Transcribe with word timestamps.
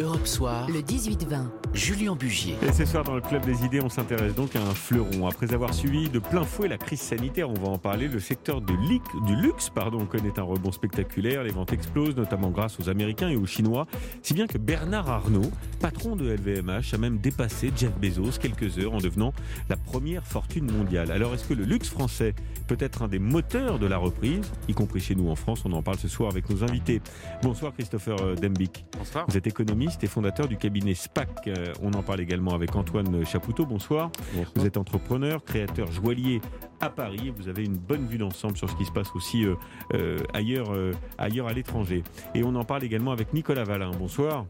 Europe 0.00 0.26
Soir, 0.26 0.68
le 0.68 0.80
18-20. 0.80 1.44
Julien 1.72 2.16
Bugier. 2.16 2.56
Et 2.66 2.72
ce 2.72 2.84
soir, 2.84 3.04
dans 3.04 3.14
le 3.14 3.20
Club 3.20 3.44
des 3.44 3.64
idées, 3.64 3.80
on 3.80 3.88
s'intéresse 3.88 4.34
donc 4.34 4.56
à 4.56 4.60
un 4.60 4.74
fleuron. 4.74 5.26
Après 5.28 5.52
avoir 5.54 5.72
suivi 5.72 6.08
de 6.08 6.18
plein 6.18 6.42
fouet 6.44 6.66
la 6.68 6.78
crise 6.78 7.00
sanitaire, 7.00 7.48
on 7.48 7.54
va 7.54 7.68
en 7.68 7.78
parler. 7.78 8.08
Le 8.08 8.18
secteur 8.18 8.60
du 8.60 8.76
luxe 8.76 9.70
pardon, 9.70 10.04
connaît 10.06 10.36
un 10.38 10.42
rebond 10.42 10.72
spectaculaire. 10.72 11.44
Les 11.44 11.50
ventes 11.50 11.72
explosent, 11.72 12.16
notamment 12.16 12.50
grâce 12.50 12.78
aux 12.80 12.88
Américains 12.88 13.28
et 13.28 13.36
aux 13.36 13.46
Chinois. 13.46 13.86
Si 14.22 14.34
bien 14.34 14.46
que 14.46 14.58
Bernard 14.58 15.10
Arnault, 15.10 15.50
patron 15.80 16.16
de 16.16 16.28
LVMH, 16.28 16.94
a 16.94 16.98
même 16.98 17.18
dépassé 17.18 17.72
Jeff 17.76 17.92
Bezos 17.96 18.38
quelques 18.40 18.78
heures 18.78 18.94
en 18.94 18.98
devenant 18.98 19.32
la 19.68 19.76
première 19.76 20.24
fortune 20.24 20.70
mondiale. 20.70 21.12
Alors, 21.12 21.34
est-ce 21.34 21.44
que 21.44 21.54
le 21.54 21.64
luxe 21.64 21.88
français 21.88 22.34
peut 22.66 22.78
être 22.80 23.02
un 23.02 23.08
des 23.08 23.18
moteurs 23.18 23.78
de 23.78 23.86
la 23.86 23.98
reprise, 23.98 24.50
y 24.68 24.74
compris 24.74 25.00
chez 25.00 25.14
nous 25.14 25.28
en 25.28 25.36
France 25.36 25.62
On 25.64 25.72
en 25.72 25.82
parle 25.82 25.98
ce 25.98 26.08
soir 26.08 26.30
avec 26.30 26.50
nos 26.50 26.64
invités. 26.64 27.00
Bonsoir 27.42 27.72
Christopher 27.74 28.16
euh, 28.22 28.34
Dembic. 28.34 28.86
Bonsoir. 28.96 29.26
Vous 29.28 29.36
êtes 29.36 29.46
économiste 29.46 29.83
et 30.02 30.06
fondateur 30.06 30.48
du 30.48 30.56
cabinet 30.56 30.94
SPAC. 30.94 31.28
Euh, 31.46 31.72
on 31.82 31.92
en 31.92 32.02
parle 32.02 32.20
également 32.20 32.54
avec 32.54 32.74
Antoine 32.74 33.24
Chapoutot. 33.24 33.66
Bonsoir. 33.66 34.10
Vous 34.54 34.66
êtes 34.66 34.76
entrepreneur, 34.76 35.44
créateur 35.44 35.90
joaillier 35.92 36.40
à 36.80 36.90
Paris. 36.90 37.32
Vous 37.36 37.48
avez 37.48 37.64
une 37.64 37.76
bonne 37.76 38.06
vue 38.06 38.18
d'ensemble 38.18 38.56
sur 38.56 38.68
ce 38.70 38.76
qui 38.76 38.84
se 38.84 38.92
passe 38.92 39.14
aussi 39.14 39.44
euh, 39.44 40.18
ailleurs, 40.32 40.72
ailleurs 41.18 41.48
à 41.48 41.52
l'étranger. 41.52 42.02
Et 42.34 42.42
on 42.42 42.54
en 42.54 42.64
parle 42.64 42.84
également 42.84 43.12
avec 43.12 43.32
Nicolas 43.32 43.64
Valin. 43.64 43.90
Bonsoir. 43.98 44.46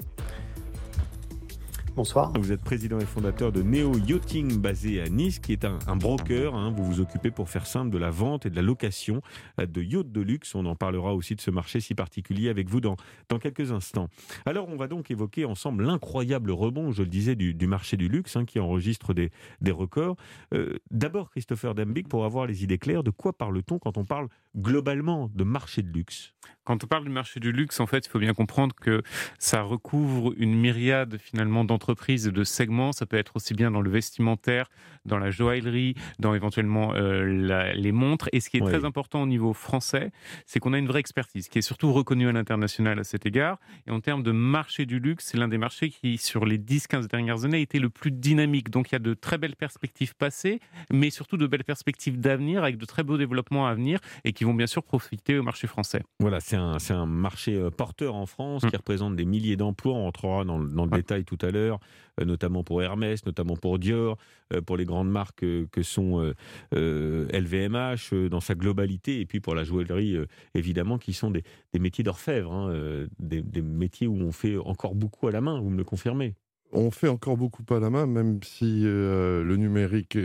Bonsoir. 1.96 2.32
Vous 2.40 2.50
êtes 2.50 2.60
président 2.60 2.98
et 2.98 3.04
fondateur 3.04 3.52
de 3.52 3.62
Neo 3.62 3.96
Yachting 3.96 4.58
basé 4.58 5.00
à 5.00 5.08
Nice, 5.08 5.38
qui 5.38 5.52
est 5.52 5.64
un, 5.64 5.94
broker. 5.94 6.52
Hein. 6.52 6.74
Vous 6.76 6.84
vous 6.84 7.00
occupez 7.00 7.30
pour 7.30 7.48
faire 7.48 7.66
simple 7.66 7.90
de 7.90 7.98
la 7.98 8.10
vente 8.10 8.46
et 8.46 8.50
de 8.50 8.56
la 8.56 8.62
location 8.62 9.22
euh, 9.60 9.66
de 9.66 9.80
yachts 9.80 10.10
de 10.10 10.20
luxe. 10.20 10.56
On 10.56 10.66
en 10.66 10.74
parlera 10.74 11.14
aussi 11.14 11.36
de 11.36 11.40
ce 11.40 11.52
marché 11.52 11.78
si 11.78 11.94
particulier 11.94 12.48
avec 12.48 12.68
vous 12.68 12.80
dans, 12.80 12.96
quelques 13.40 13.70
instants. 13.70 14.08
Alors 14.44 14.68
on 14.68 14.74
va 14.74 14.88
donc 14.88 15.12
évoquer 15.12 15.44
ensemble 15.44 15.84
l'incroyable 15.84 16.50
rebond, 16.50 16.90
je 16.90 17.04
le 17.04 17.08
disais, 17.08 17.36
du, 17.36 17.54
marché 17.68 17.96
du 17.96 18.08
luxe 18.08 18.34
hein, 18.34 18.44
qui 18.44 18.58
enregistre 18.58 19.14
des, 19.14 19.30
des 19.60 19.70
records. 19.70 20.16
Euh, 20.52 20.78
d'abord 20.91 21.30
Christopher 21.30 21.76
Dembick, 21.76 22.08
pour 22.08 22.24
avoir 22.24 22.48
les 22.48 22.64
idées 22.64 22.78
claires, 22.78 23.04
de 23.04 23.10
quoi 23.10 23.38
parle-t-on 23.38 23.78
quand 23.78 23.98
on 23.98 24.04
parle 24.04 24.26
globalement 24.56 25.30
de 25.32 25.44
marché 25.44 25.82
de 25.82 25.92
luxe? 25.92 26.34
Quand 26.64 26.82
on 26.82 26.86
parle 26.86 27.04
du 27.04 27.10
marché 27.10 27.40
du 27.40 27.52
luxe, 27.52 27.80
en 27.80 27.86
fait, 27.86 28.06
il 28.06 28.08
faut 28.08 28.18
bien 28.18 28.34
comprendre 28.34 28.74
que 28.74 29.02
ça 29.38 29.62
recouvre 29.62 30.32
une 30.36 30.54
myriade 30.54 31.18
finalement 31.18 31.64
d'entreprises 31.64 32.26
et 32.26 32.32
de 32.32 32.44
segments. 32.44 32.92
Ça 32.92 33.06
peut 33.06 33.16
être 33.16 33.36
aussi 33.36 33.54
bien 33.54 33.70
dans 33.70 33.80
le 33.80 33.90
vestimentaire, 33.90 34.70
dans 35.04 35.18
la 35.18 35.30
joaillerie, 35.30 35.94
dans 36.18 36.34
éventuellement 36.34 36.94
euh, 36.94 37.72
les 37.74 37.92
montres. 37.92 38.28
Et 38.32 38.40
ce 38.40 38.50
qui 38.50 38.56
est 38.56 38.64
très 38.64 38.84
important 38.84 39.22
au 39.22 39.26
niveau 39.26 39.52
français, 39.52 40.10
c'est 40.46 40.58
qu'on 40.58 40.72
a 40.72 40.78
une 40.78 40.86
vraie 40.86 41.00
expertise 41.00 41.48
qui 41.48 41.58
est 41.58 41.62
surtout 41.62 41.92
reconnue 41.92 42.28
à 42.28 42.32
l'international 42.32 42.98
à 42.98 43.04
cet 43.04 43.26
égard. 43.26 43.58
Et 43.86 43.90
en 43.90 44.00
termes 44.00 44.22
de 44.22 44.32
marché 44.32 44.86
du 44.86 44.98
luxe, 44.98 45.26
c'est 45.26 45.38
l'un 45.38 45.48
des 45.48 45.58
marchés 45.58 45.90
qui, 45.90 46.18
sur 46.18 46.46
les 46.46 46.58
10-15 46.58 47.08
dernières 47.08 47.44
années, 47.44 47.58
a 47.58 47.60
été 47.60 47.78
le 47.78 47.90
plus 47.90 48.10
dynamique. 48.10 48.70
Donc 48.70 48.90
il 48.90 48.94
y 48.94 48.96
a 48.96 49.00
de 49.00 49.14
très 49.14 49.38
belles 49.38 49.56
perspectives 49.56 50.14
passées, 50.14 50.60
mais 50.90 51.10
surtout 51.10 51.36
de 51.36 51.46
belles 51.46 51.64
perspectives 51.64 52.18
d'avenir 52.18 52.62
avec 52.64 52.78
de 52.78 52.84
très 52.86 53.02
beaux 53.02 53.18
développements 53.18 53.66
à 53.66 53.74
venir 53.74 54.00
et 54.24 54.32
qui 54.32 54.44
vont 54.44 54.54
bien 54.54 54.66
sûr 54.66 54.82
profiter 54.82 55.38
au 55.38 55.42
marché 55.42 55.66
français. 55.66 56.02
Voilà, 56.20 56.40
c'est 56.40 56.53
un, 56.55 57.06
marché 57.06 57.56
euh, 57.56 57.70
porteur 57.70 58.14
en 58.14 58.27
France 58.27 58.62
qui 58.62 58.74
mm. 58.74 58.77
représente 58.77 59.16
des 59.16 59.24
milliers 59.24 59.56
d'emplois. 59.56 59.94
On 59.94 60.05
rentrera 60.05 60.44
dans, 60.44 60.58
le 60.58 60.91
détail 60.91 61.24
tout 61.24 61.38
à 61.41 61.50
l'heure, 61.50 61.78
euh, 62.20 62.24
notamment 62.24 62.64
pour 62.64 62.83
Hermès, 62.83 63.24
notamment 63.27 63.56
pour 63.56 63.78
Dior, 63.78 64.16
euh, 64.52 64.60
pour 64.60 64.77
les 64.77 64.84
grandes 64.84 65.10
marques 65.10 65.44
que 65.70 65.82
sont 65.82 66.32
LVMH 66.72 68.28
dans 68.30 68.41
sa 68.41 68.55
globalité, 68.55 69.20
et 69.20 69.27
puis 69.27 69.41
pour 69.41 69.55
la 69.55 69.64
joaillerie, 69.64 70.16
évidemment, 70.55 70.98
qui 70.98 71.12
sont 71.12 71.30
des, 71.30 71.42
métiers 71.78 72.05
d'orfèvre, 72.05 72.52
hein, 72.52 73.06
des, 73.19 73.42
des 73.42 73.62
métiers 73.62 74.06
où 74.06 74.16
on 74.16 74.32
fait 74.32 74.56
encore 74.56 74.94
beaucoup 74.94 75.28
à 75.28 75.30
la 75.30 75.41
main, 75.41 75.60
vous 75.60 75.70
me 75.70 75.78
le 75.78 75.84
confirmez? 75.84 76.34
On 76.72 76.91
fait 76.91 77.08
encore 77.08 77.36
beaucoup 77.36 77.62
à 77.75 77.78
la 77.78 77.91
main, 77.91 78.06
même 78.06 78.42
si 78.42 78.82
le 78.82 79.56
numérique 79.56 80.16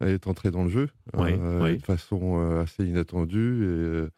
est 0.00 0.26
entré 0.26 0.50
dans 0.50 0.64
le 0.64 0.70
jeu 0.70 0.88
de 1.14 1.78
façon 1.82 2.58
assez 2.60 2.84
inattendue. 2.84 4.08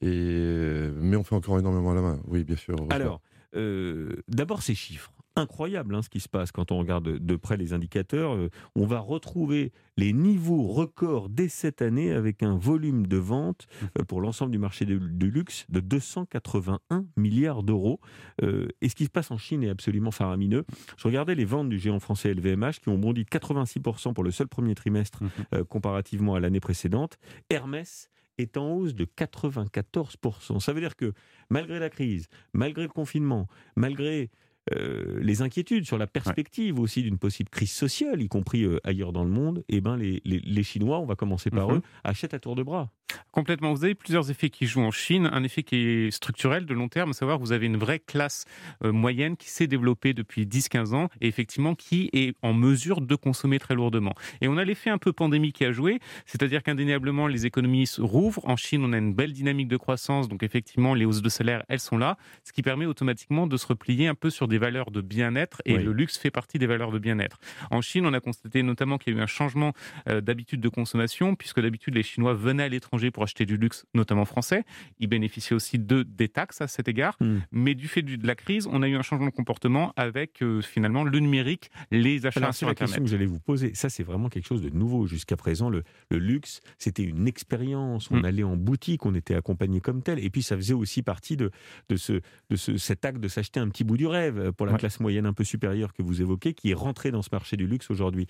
Et, 0.00 0.08
et, 0.08 0.90
mais 0.96 1.16
on 1.16 1.24
fait 1.24 1.34
encore 1.34 1.58
énormément 1.58 1.92
à 1.92 1.94
la 1.94 2.02
main, 2.02 2.20
oui, 2.26 2.44
bien 2.44 2.56
sûr. 2.56 2.76
Alors, 2.90 3.20
euh, 3.54 4.22
d'abord 4.28 4.62
ces 4.62 4.74
chiffres. 4.74 5.12
Incroyable 5.34 5.94
hein, 5.94 6.02
ce 6.02 6.10
qui 6.10 6.20
se 6.20 6.28
passe 6.28 6.52
quand 6.52 6.72
on 6.72 6.78
regarde 6.78 7.04
de 7.18 7.36
près 7.36 7.56
les 7.56 7.72
indicateurs. 7.72 8.34
Euh, 8.34 8.50
on 8.76 8.84
va 8.84 8.98
retrouver 8.98 9.72
les 9.96 10.12
niveaux 10.12 10.66
records 10.66 11.30
dès 11.30 11.48
cette 11.48 11.80
année 11.80 12.12
avec 12.12 12.42
un 12.42 12.54
volume 12.54 13.06
de 13.06 13.16
vente 13.16 13.66
mmh. 13.66 13.86
euh, 13.98 14.04
pour 14.04 14.20
l'ensemble 14.20 14.52
du 14.52 14.58
marché 14.58 14.84
du 14.84 15.30
luxe 15.30 15.64
de 15.70 15.80
281 15.80 17.06
milliards 17.16 17.62
d'euros. 17.62 17.98
et 18.42 18.88
ce 18.88 18.94
qui 18.94 19.06
se 19.06 19.10
passe 19.10 19.30
en 19.30 19.38
Chine 19.38 19.62
est 19.62 19.70
absolument 19.70 20.10
faramineux. 20.10 20.64
Je 20.98 21.08
regardais 21.08 21.34
les 21.34 21.46
ventes 21.46 21.70
du 21.70 21.78
géant 21.78 22.00
français 22.00 22.34
LVMH 22.34 22.80
qui 22.82 22.90
ont 22.90 22.98
bondi 22.98 23.24
de 23.24 23.30
86% 23.30 24.12
pour 24.12 24.24
le 24.24 24.30
seul 24.30 24.48
premier 24.48 24.74
trimestre 24.74 25.22
mmh. 25.22 25.64
comparativement 25.64 26.34
à 26.34 26.40
l'année 26.40 26.60
précédente. 26.60 27.16
Hermès 27.48 28.10
est 28.38 28.56
en 28.56 28.72
hausse 28.72 28.94
de 28.94 29.04
94%. 29.04 30.60
Ça 30.60 30.72
veut 30.72 30.80
dire 30.80 30.96
que 30.96 31.12
malgré 31.50 31.78
la 31.78 31.90
crise, 31.90 32.28
malgré 32.52 32.82
le 32.82 32.88
confinement, 32.88 33.48
malgré 33.76 34.30
euh, 34.72 35.18
les 35.20 35.42
inquiétudes 35.42 35.84
sur 35.84 35.98
la 35.98 36.06
perspective 36.06 36.78
aussi 36.78 37.02
d'une 37.02 37.18
possible 37.18 37.50
crise 37.50 37.72
sociale, 37.72 38.22
y 38.22 38.28
compris 38.28 38.62
euh, 38.62 38.78
ailleurs 38.84 39.12
dans 39.12 39.24
le 39.24 39.30
monde, 39.30 39.64
eh 39.68 39.80
ben 39.80 39.96
les, 39.96 40.22
les, 40.24 40.62
Chinois, 40.62 41.00
on 41.00 41.04
va 41.04 41.16
commencer 41.16 41.50
par 41.50 41.68
mhm. 41.68 41.78
eux, 41.78 41.82
achètent 42.04 42.34
à 42.34 42.38
tour 42.38 42.54
de 42.54 42.62
bras. 42.62 42.92
Complètement. 43.30 43.72
Vous 43.72 43.84
avez 43.84 43.94
plusieurs 43.94 44.30
effets 44.30 44.50
qui 44.50 44.66
jouent 44.66 44.82
en 44.82 44.90
Chine. 44.90 45.28
Un 45.32 45.42
effet 45.42 45.62
qui 45.62 45.76
est 45.76 46.10
structurel 46.10 46.66
de 46.66 46.74
long 46.74 46.88
terme, 46.88 47.10
à 47.10 47.12
savoir 47.14 47.38
vous 47.38 47.52
avez 47.52 47.66
une 47.66 47.76
vraie 47.76 47.98
classe 47.98 48.44
euh, 48.84 48.92
moyenne 48.92 49.36
qui 49.36 49.50
s'est 49.50 49.66
développée 49.66 50.12
depuis 50.14 50.44
10-15 50.46 50.94
ans 50.94 51.08
et 51.20 51.28
effectivement 51.28 51.74
qui 51.74 52.10
est 52.12 52.36
en 52.42 52.52
mesure 52.52 53.00
de 53.00 53.14
consommer 53.14 53.58
très 53.58 53.74
lourdement. 53.74 54.14
Et 54.40 54.48
on 54.48 54.56
a 54.56 54.64
l'effet 54.64 54.90
un 54.90 54.98
peu 54.98 55.12
pandémie 55.12 55.52
qui 55.52 55.64
a 55.64 55.72
joué, 55.72 55.98
c'est-à-dire 56.26 56.62
qu'indéniablement 56.62 57.26
les 57.26 57.46
économies 57.46 57.88
rouvrent. 57.98 58.46
En 58.48 58.56
Chine, 58.56 58.84
on 58.84 58.92
a 58.92 58.98
une 58.98 59.14
belle 59.14 59.32
dynamique 59.32 59.68
de 59.68 59.76
croissance, 59.76 60.28
donc 60.28 60.42
effectivement 60.42 60.94
les 60.94 61.04
hausses 61.04 61.22
de 61.22 61.28
salaire, 61.28 61.64
elles 61.68 61.80
sont 61.80 61.98
là, 61.98 62.16
ce 62.44 62.52
qui 62.52 62.62
permet 62.62 62.86
automatiquement 62.86 63.46
de 63.46 63.56
se 63.56 63.66
replier 63.66 64.08
un 64.08 64.14
peu 64.14 64.30
sur 64.30 64.48
des 64.48 64.58
valeurs 64.58 64.90
de 64.90 65.00
bien-être 65.00 65.62
et 65.64 65.78
le 65.78 65.92
luxe 65.92 66.18
fait 66.18 66.30
partie 66.30 66.58
des 66.58 66.66
valeurs 66.66 66.92
de 66.92 66.98
bien-être. 66.98 67.38
En 67.70 67.80
Chine, 67.80 68.06
on 68.06 68.12
a 68.12 68.20
constaté 68.20 68.62
notamment 68.62 68.98
qu'il 68.98 69.14
y 69.14 69.16
a 69.16 69.20
eu 69.20 69.22
un 69.22 69.26
changement 69.26 69.72
euh, 70.08 70.20
d'habitude 70.20 70.60
de 70.60 70.68
consommation 70.68 71.34
puisque 71.34 71.60
d'habitude 71.60 71.94
les 71.94 72.02
Chinois 72.02 72.34
venaient 72.34 72.64
à 72.64 72.68
l'étranger 72.68 73.01
pour 73.10 73.22
acheter 73.22 73.46
du 73.46 73.56
luxe, 73.56 73.84
notamment 73.94 74.24
français. 74.24 74.64
Ils 74.98 75.08
bénéficiaient 75.08 75.54
aussi 75.54 75.78
de 75.78 76.02
des 76.02 76.28
taxes 76.28 76.60
à 76.60 76.68
cet 76.68 76.88
égard. 76.88 77.16
Hmm. 77.20 77.38
Mais 77.50 77.74
du 77.74 77.88
fait 77.88 78.02
de 78.02 78.26
la 78.26 78.34
crise, 78.34 78.68
on 78.70 78.82
a 78.82 78.88
eu 78.88 78.96
un 78.96 79.02
changement 79.02 79.26
de 79.26 79.32
comportement 79.32 79.92
avec 79.96 80.42
euh, 80.42 80.60
finalement 80.60 81.04
le 81.04 81.18
numérique, 81.18 81.70
les 81.90 82.26
achats 82.26 82.52
sur 82.52 82.66
la 82.66 82.72
Internet. 82.72 82.76
question 82.78 83.04
que 83.04 83.10
j'allais 83.10 83.26
vous 83.26 83.40
poser, 83.40 83.74
ça 83.74 83.88
c'est 83.90 84.02
vraiment 84.02 84.28
quelque 84.28 84.46
chose 84.46 84.62
de 84.62 84.70
nouveau. 84.70 85.06
Jusqu'à 85.06 85.36
présent, 85.36 85.70
le, 85.70 85.82
le 86.10 86.18
luxe, 86.18 86.60
c'était 86.78 87.02
une 87.02 87.26
expérience. 87.26 88.10
On 88.10 88.20
hmm. 88.20 88.24
allait 88.24 88.42
en 88.42 88.56
boutique, 88.56 89.06
on 89.06 89.14
était 89.14 89.34
accompagné 89.34 89.80
comme 89.80 90.02
tel. 90.02 90.18
Et 90.24 90.30
puis 90.30 90.42
ça 90.42 90.56
faisait 90.56 90.74
aussi 90.74 91.02
partie 91.02 91.36
de, 91.36 91.50
de, 91.88 91.96
ce, 91.96 92.20
de 92.50 92.56
ce, 92.56 92.76
cet 92.76 93.04
acte 93.04 93.20
de 93.20 93.28
s'acheter 93.28 93.60
un 93.60 93.68
petit 93.68 93.84
bout 93.84 93.96
du 93.96 94.06
rêve 94.06 94.38
euh, 94.38 94.52
pour 94.52 94.66
la 94.66 94.74
classe 94.74 95.00
moyenne 95.00 95.26
un 95.26 95.32
peu 95.32 95.44
supérieure 95.44 95.92
que 95.92 96.02
vous 96.02 96.20
évoquez, 96.20 96.54
qui 96.54 96.70
est 96.70 96.74
rentrée 96.74 97.10
dans 97.10 97.22
ce 97.22 97.30
marché 97.32 97.56
du 97.56 97.66
luxe 97.66 97.90
aujourd'hui. 97.90 98.26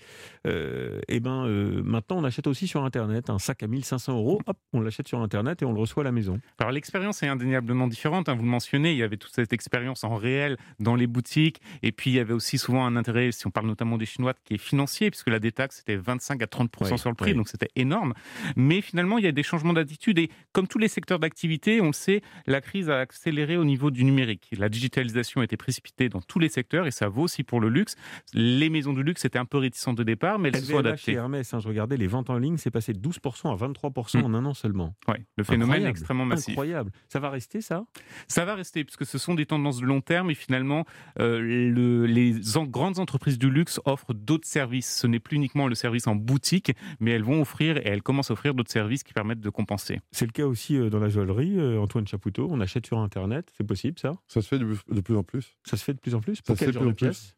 Euh, 0.47 0.99
et 1.07 1.17
eh 1.17 1.19
ben 1.19 1.47
maintenant, 1.83 2.17
on 2.17 2.23
achète 2.23 2.47
aussi 2.47 2.67
sur 2.67 2.83
Internet 2.83 3.29
un 3.29 3.39
sac 3.39 3.63
à 3.63 3.67
1500 3.67 4.17
euros. 4.17 4.41
Hop, 4.45 4.57
on 4.73 4.81
l'achète 4.81 5.07
sur 5.07 5.19
Internet 5.19 5.61
et 5.61 5.65
on 5.65 5.73
le 5.73 5.79
reçoit 5.79 6.01
à 6.01 6.05
la 6.05 6.11
maison. 6.11 6.39
Alors 6.59 6.71
l'expérience 6.71 7.21
est 7.23 7.27
indéniablement 7.27 7.87
différente. 7.87 8.29
Hein, 8.29 8.35
vous 8.35 8.43
le 8.43 8.49
mentionnez, 8.49 8.91
il 8.91 8.97
y 8.97 9.03
avait 9.03 9.17
toute 9.17 9.33
cette 9.33 9.53
expérience 9.53 10.03
en 10.03 10.15
réel 10.15 10.57
dans 10.79 10.95
les 10.95 11.07
boutiques. 11.07 11.61
Et 11.83 11.91
puis 11.91 12.11
il 12.11 12.13
y 12.15 12.19
avait 12.19 12.33
aussi 12.33 12.57
souvent 12.57 12.85
un 12.85 12.95
intérêt, 12.95 13.31
si 13.31 13.45
on 13.47 13.51
parle 13.51 13.67
notamment 13.67 13.97
des 13.97 14.05
Chinois, 14.05 14.33
qui 14.45 14.55
est 14.55 14.57
financier, 14.57 15.11
puisque 15.11 15.29
la 15.29 15.39
détaxe 15.39 15.77
c'était 15.77 15.95
25 15.95 16.41
à 16.41 16.45
30% 16.45 16.97
sur 16.97 17.09
le 17.09 17.15
prix, 17.15 17.33
donc 17.33 17.49
c'était 17.49 17.69
énorme. 17.75 18.13
Mais 18.55 18.81
finalement, 18.81 19.17
il 19.17 19.25
y 19.25 19.27
a 19.27 19.31
des 19.31 19.43
changements 19.43 19.73
d'attitude. 19.73 20.17
Et 20.19 20.29
comme 20.51 20.67
tous 20.67 20.79
les 20.79 20.87
secteurs 20.87 21.19
d'activité, 21.19 21.81
on 21.81 21.87
le 21.87 21.93
sait, 21.93 22.21
la 22.47 22.61
crise 22.61 22.89
a 22.89 22.99
accéléré 22.99 23.57
au 23.57 23.65
niveau 23.65 23.91
du 23.91 24.03
numérique. 24.03 24.49
La 24.57 24.69
digitalisation 24.69 25.41
a 25.41 25.43
été 25.43 25.57
précipitée 25.57 26.09
dans 26.09 26.21
tous 26.21 26.39
les 26.39 26.49
secteurs 26.49 26.87
et 26.87 26.91
ça 26.91 27.07
vaut 27.07 27.23
aussi 27.23 27.43
pour 27.43 27.59
le 27.59 27.69
luxe. 27.69 27.95
Les 28.33 28.69
maisons 28.69 28.93
du 28.93 29.03
luxe 29.03 29.25
étaient 29.25 29.39
un 29.39 29.45
peu 29.45 29.57
réticentes 29.57 29.97
de 29.97 30.03
départ, 30.03 30.39
mais 30.39 30.49
elles 30.49 30.61
se 30.61 30.71
sont 30.71 30.77
adaptées. 30.77 31.13
Hermès, 31.13 31.53
hein, 31.53 31.59
je 31.59 31.67
regardais 31.67 31.97
les 31.97 32.07
ventes 32.07 32.29
en 32.29 32.37
ligne, 32.37 32.57
c'est 32.57 32.71
passé 32.71 32.93
de 32.93 32.99
12% 32.99 33.51
à 33.51 33.67
23% 33.67 34.19
mmh. 34.19 34.25
en 34.25 34.33
un 34.33 34.42
an 34.45 34.53
seulement. 34.53 34.95
Ouais, 35.07 35.25
le 35.37 35.43
phénomène 35.43 35.83
est 35.83 35.89
extrêmement 35.89 36.25
massif. 36.25 36.49
Incroyable. 36.49 36.91
Ça 37.07 37.19
va 37.19 37.29
rester, 37.29 37.61
ça? 37.61 37.85
Ça 38.27 38.45
va 38.45 38.55
rester, 38.55 38.83
puisque 38.83 39.05
ce 39.05 39.17
sont 39.17 39.33
des 39.33 39.45
tendances 39.45 39.79
de 39.79 39.85
long 39.85 40.01
terme 40.01 40.31
et 40.31 40.35
finalement, 40.35 40.85
euh, 41.19 41.39
le, 41.39 42.05
les 42.05 42.35
grandes 42.67 42.99
entreprises 42.99 43.37
du 43.37 43.49
luxe 43.49 43.79
offrent 43.85 44.13
d'autres 44.13 44.47
services. 44.47 44.99
Ce 44.99 45.07
n'est 45.07 45.19
plus 45.19 45.37
uniquement 45.37 45.67
le 45.67 45.75
service 45.75 46.07
en 46.07 46.15
boutique, 46.15 46.73
mais 46.99 47.11
elles 47.11 47.23
vont 47.23 47.41
offrir 47.41 47.77
et 47.77 47.87
elles 47.87 48.03
commencent 48.03 48.31
à 48.31 48.33
offrir 48.33 48.53
d'autres 48.53 48.71
services 48.71 49.03
qui 49.03 49.13
permettent 49.13 49.41
de 49.41 49.49
compenser. 49.49 49.99
C'est 50.11 50.25
le 50.25 50.31
cas 50.31 50.45
aussi 50.45 50.77
euh, 50.77 50.89
dans 50.89 50.99
la 50.99 51.09
joaillerie, 51.09 51.59
euh, 51.59 51.79
Antoine 51.79 52.07
Chapoutot. 52.07 52.47
On 52.51 52.59
achète 52.59 52.85
sur 52.85 52.99
Internet, 52.99 53.51
c'est 53.57 53.65
possible 53.65 53.99
ça? 53.99 54.13
Ça 54.27 54.41
se 54.41 54.47
fait 54.47 54.59
de, 54.59 55.01
plus 55.01 55.15
en 55.15 55.23
plus. 55.23 55.57
Ça 55.65 55.77
se 55.77 55.83
fait 55.83 55.93
de 55.93 55.99
plus 55.99 56.15
en 56.15 56.21
plus? 56.21 56.41
Pour 56.41 56.57
quel 56.57 56.73
genre 56.73 56.85
de 56.85 56.91
pièces? 56.91 57.35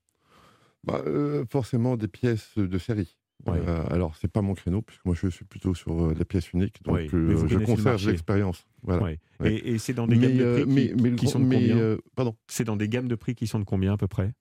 bah, 0.84 1.02
Forcément 1.50 1.98
des 1.98 2.08
pièces 2.08 2.58
de 2.58 2.78
série. 2.78 3.18
Euh, 3.48 3.84
alors, 3.90 4.16
c'est 4.16 4.32
pas 4.32 4.42
mon 4.42 4.54
créneau, 4.54 4.82
puisque 4.82 5.06
moi, 5.06 5.16
je 5.16 5.28
suis 5.28 5.46
plutôt 5.46 5.74
sur 5.74 6.06
euh, 6.06 6.14
la 6.18 6.26
pièce 6.26 6.52
unique, 6.54 6.82
donc 6.84 7.00
je 7.10 7.66
conserve 7.66 8.06
l'expérience. 8.08 8.66
Voilà. 8.82 9.12
Et, 9.44 9.78
c'est 9.78 9.94
dans 9.94 10.08
des 10.08 10.18
gammes 10.18 10.38
de 10.38 10.64
prix 10.66 11.16
qui, 11.16 11.28
sont 11.28 11.40
de 11.40 11.46
combien 11.46 11.98
Pardon 12.16 12.36
C'est 12.48 12.64
dans 12.64 12.76
des 12.76 12.90
gammes 12.90 13.08
de 13.08 13.16
prix 13.16 13.36
qui 13.36 13.48
sont 13.48 13.60
de 13.60 13.66
combien 13.66 13.94
à 13.94 13.98
peu 13.98 14.08
près? 14.08 14.34